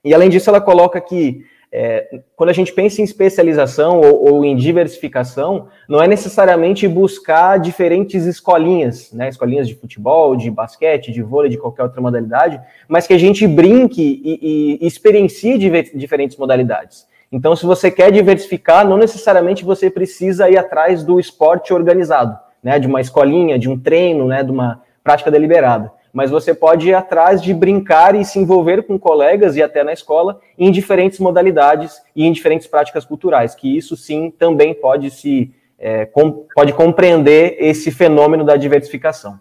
[0.03, 4.45] E além disso, ela coloca que é, quando a gente pensa em especialização ou, ou,
[4.45, 11.21] em diversificação, não é necessariamente buscar diferentes escolinhas, né, escolinhas de futebol, de basquete, de
[11.21, 15.59] vôlei, de qualquer outra modalidade, mas que a gente brinque e, e experiencie
[15.93, 17.07] diferentes modalidades.
[17.31, 22.79] Então, se você quer diversificar, não necessariamente você precisa ir atrás do esporte organizado né,
[22.79, 25.91] de uma escolinha, de um treino, né, de uma prática deliberada.
[26.11, 29.93] Mas você pode ir atrás de brincar e se envolver com colegas e até na
[29.93, 35.53] escola em diferentes modalidades e em diferentes práticas culturais, que isso sim também pode se
[35.77, 39.39] é, com, pode compreender esse fenômeno da diversificação.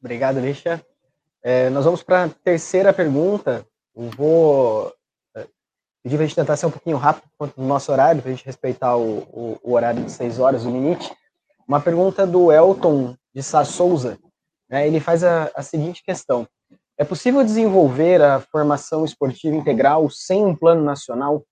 [0.00, 0.80] Obrigado, Lixa.
[1.42, 3.66] É, nós vamos para a terceira pergunta.
[3.96, 4.92] Eu vou
[6.14, 8.46] para a gente tentar ser um pouquinho rápido quanto no nosso horário, para a gente
[8.46, 11.12] respeitar o, o, o, horário de seis horas, o limite.
[11.66, 14.16] Uma pergunta do Elton de Sá Souza.
[14.68, 16.46] Né, ele faz a, a seguinte questão.
[16.96, 21.42] É possível desenvolver a formação esportiva integral sem um plano nacional?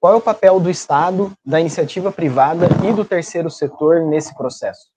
[0.00, 4.90] Qual é o papel do Estado, da iniciativa privada e do terceiro setor nesse processo?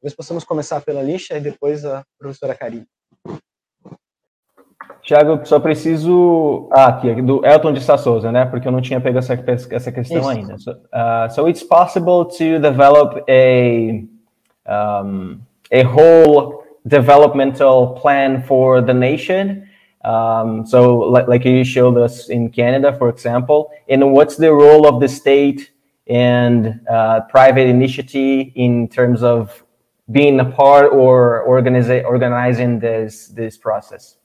[0.00, 2.86] Talvez possamos começar pela lixa e depois a professora Karine.
[5.02, 6.68] Tiago, só preciso.
[6.72, 8.44] Ah, aqui, do Elton de Souza, né?
[8.44, 9.34] Porque eu não tinha pego essa,
[9.70, 10.28] essa questão Isso.
[10.28, 10.58] ainda.
[10.58, 14.04] So, uh, so, it's possible to develop a,
[14.66, 15.40] um,
[15.72, 19.64] a whole developmental plan for the nation.
[20.04, 24.86] Um, so, like, like you showed us in Canada, for example, and what's the role
[24.86, 25.70] of the state
[26.06, 29.62] and uh, private initiative in terms of
[30.10, 34.16] being a part or organize, organizing this this process?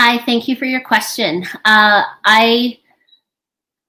[0.00, 1.44] Hi, thank you for your question.
[1.64, 2.78] Uh, I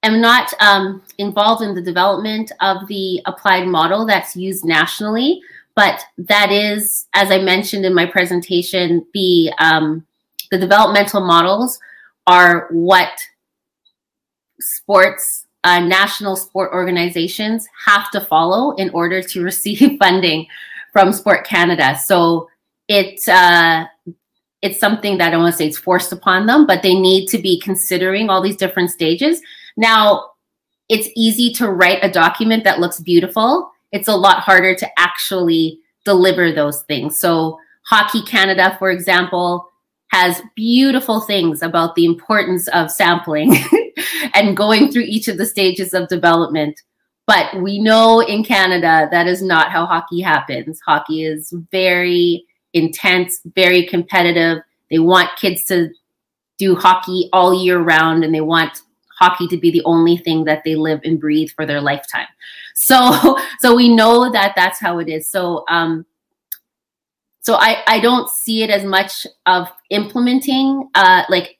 [0.04, 5.42] am not um, involved in the development of the applied model that's used nationally,
[5.76, 10.06] but that is, as I mentioned in my presentation, the um,
[10.52, 11.80] the developmental models
[12.28, 13.20] are what
[14.60, 20.46] sports uh, national sport organizations have to follow in order to receive funding
[20.94, 21.98] from Sport Canada.
[21.98, 22.48] So
[22.88, 23.86] it uh,
[24.66, 27.28] it's something that I don't want to say it's forced upon them, but they need
[27.28, 29.40] to be considering all these different stages.
[29.78, 30.32] Now,
[30.90, 33.72] it's easy to write a document that looks beautiful.
[33.92, 37.20] It's a lot harder to actually deliver those things.
[37.20, 39.70] So, Hockey Canada, for example,
[40.08, 43.56] has beautiful things about the importance of sampling
[44.34, 46.82] and going through each of the stages of development.
[47.28, 50.80] But we know in Canada that is not how hockey happens.
[50.84, 52.46] Hockey is very
[52.76, 54.62] intense, very competitive.
[54.92, 55.90] They want kids to
[56.58, 58.82] do hockey all year round and they want
[59.18, 62.28] hockey to be the only thing that they live and breathe for their lifetime.
[62.76, 65.28] So so we know that that's how it is.
[65.28, 66.06] So um
[67.40, 71.58] so I I don't see it as much of implementing uh like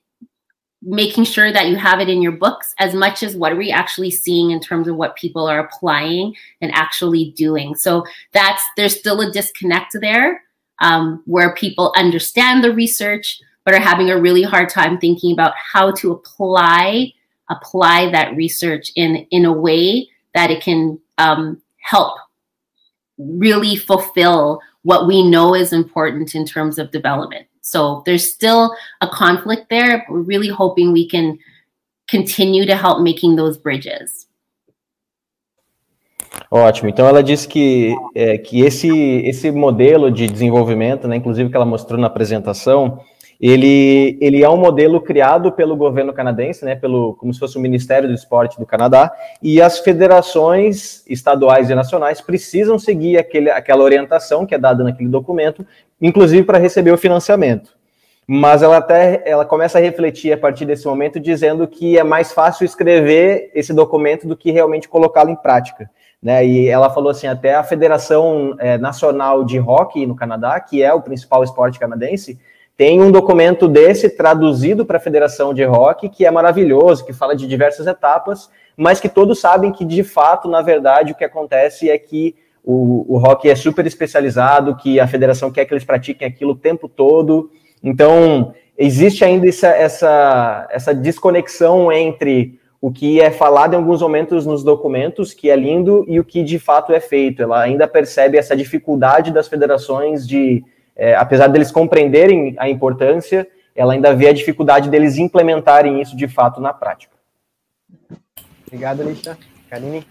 [0.82, 3.72] making sure that you have it in your books as much as what are we
[3.72, 7.74] actually seeing in terms of what people are applying and actually doing.
[7.74, 10.44] So that's there's still a disconnect there
[10.80, 15.54] um, where people understand the research but are having a really hard time thinking about
[15.56, 17.12] how to apply
[17.50, 22.18] apply that research in in a way that it can um, help
[23.18, 27.48] really fulfill what we know is important in terms of development.
[27.62, 30.06] So there's still a conflict there.
[30.10, 31.40] We're really hoping we can
[32.08, 34.28] continue to help making those bridges.
[36.50, 36.90] Ótimo.
[36.90, 38.90] Então ela disse que, é, que esse,
[39.26, 43.00] esse modelo de desenvolvimento, né, inclusive que ela mostrou na apresentação,
[43.40, 47.62] ele, ele é um modelo criado pelo governo canadense, né, pelo, como se fosse o
[47.62, 53.84] Ministério do Esporte do Canadá, e as federações estaduais e nacionais precisam seguir aquele, aquela
[53.84, 55.66] orientação que é dada naquele documento,
[56.02, 57.72] inclusive para receber o financiamento.
[58.28, 62.32] Mas ela até ela começa a refletir a partir desse momento, dizendo que é mais
[62.32, 65.90] fácil escrever esse documento do que realmente colocá-lo em prática.
[66.26, 70.82] Né, e ela falou assim, até a Federação é, Nacional de Hockey no Canadá, que
[70.82, 72.40] é o principal esporte canadense,
[72.76, 77.36] tem um documento desse traduzido para a Federação de Rock, que é maravilhoso, que fala
[77.36, 81.92] de diversas etapas, mas que todos sabem que, de fato, na verdade, o que acontece
[81.92, 86.28] é que o, o rock é super especializado, que a federação quer que eles pratiquem
[86.28, 87.52] aquilo o tempo todo.
[87.84, 94.46] Então, existe ainda essa, essa, essa desconexão entre o que é falado em alguns momentos
[94.46, 97.42] nos documentos, que é lindo, e o que de fato é feito.
[97.42, 100.64] Ela ainda percebe essa dificuldade das federações de
[100.96, 106.28] é, apesar deles compreenderem a importância, ela ainda vê a dificuldade deles implementarem isso de
[106.28, 107.16] fato na prática.
[108.68, 109.36] Obrigado, Alicia.
[109.68, 110.06] Karine?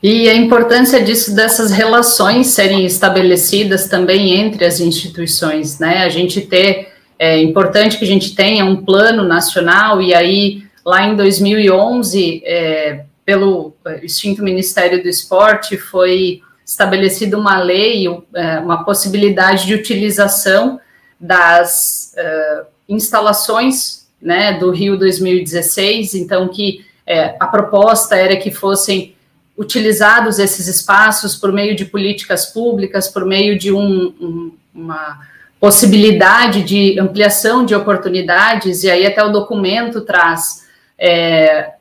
[0.00, 6.04] E a importância disso, dessas relações serem estabelecidas também entre as instituições, né?
[6.04, 11.06] A gente ter, é importante que a gente tenha um plano nacional, e aí, lá
[11.06, 19.66] em 2011, é, pelo extinto Ministério do Esporte, foi estabelecida uma lei, é, uma possibilidade
[19.66, 20.80] de utilização
[21.20, 29.14] das uh, instalações né, do Rio 2016, então que é, a proposta era que fossem
[29.56, 35.20] utilizados esses espaços por meio de políticas públicas, por meio de um, um, uma
[35.58, 40.66] possibilidade de ampliação de oportunidades, e aí até o documento traz
[41.00, 41.72] é,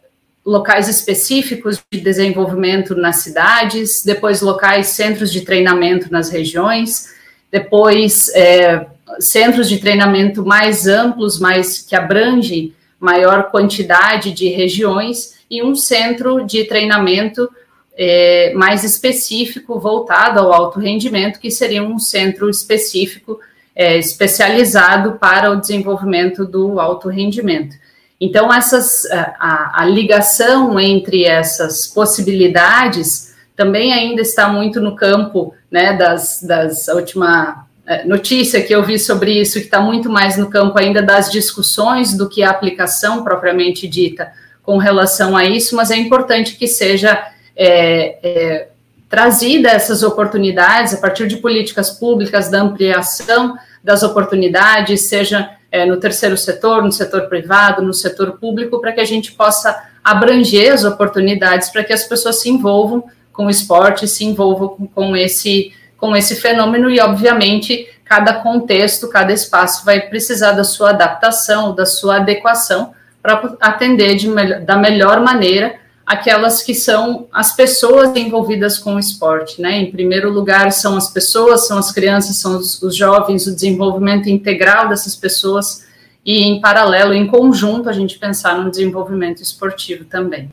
[0.45, 7.13] locais específicos de desenvolvimento nas cidades, depois locais, centros de treinamento nas regiões,
[7.51, 8.87] depois é,
[9.19, 16.45] centros de treinamento mais amplos, mais que abrangem maior quantidade de regiões e um centro
[16.45, 17.49] de treinamento
[17.97, 23.39] é, mais específico voltado ao alto rendimento, que seria um centro específico
[23.75, 27.75] é, especializado para o desenvolvimento do alto rendimento.
[28.19, 35.93] Então, essas, a, a, ligação entre essas possibilidades também ainda está muito no campo né,
[35.93, 40.49] das, das última é, notícia que eu vi sobre isso, que está muito mais no
[40.49, 45.89] campo ainda das discussões do que a aplicação propriamente dita com relação a isso, mas
[45.89, 47.19] é importante que seja
[47.55, 48.67] é, é,
[49.09, 55.97] trazida essas oportunidades a partir de políticas públicas da ampliação das oportunidades, seja é, no
[55.97, 60.83] terceiro setor, no setor privado, no setor público, para que a gente possa abranger as
[60.83, 66.15] oportunidades para que as pessoas se envolvam com o esporte, se envolvam com, esse, com
[66.15, 72.17] esse fenômeno e, obviamente, cada contexto, cada espaço vai precisar da sua adaptação, da sua
[72.17, 74.27] adequação para atender de,
[74.65, 75.75] da melhor maneira
[76.09, 79.77] aquelas que são as pessoas envolvidas com o esporte, né?
[79.77, 84.27] Em primeiro lugar, são as pessoas, são as crianças, são os, os jovens, o desenvolvimento
[84.27, 85.85] integral dessas pessoas
[86.25, 90.51] e, em paralelo, em conjunto, a gente pensar no desenvolvimento esportivo também.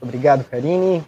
[0.00, 1.04] Obrigado, Karine.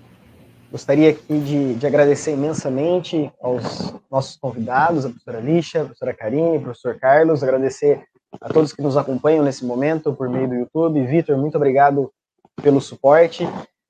[0.71, 6.59] Gostaria aqui de, de, agradecer imensamente aos nossos convidados, a professora Lixa, a professora Karine,
[6.59, 8.03] o professor Carlos, agradecer
[8.39, 11.07] a todos que nos acompanham nesse momento por meio do YouTube.
[11.07, 12.13] Vitor, muito obrigado
[12.61, 13.45] pelo suporte.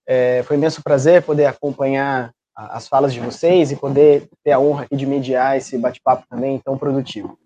[0.07, 4.61] É, foi um imenso prazer poder acompanhar as falas de vocês e poder ter a
[4.61, 7.39] honra aqui de mediar esse bate-papo também tão produtivo.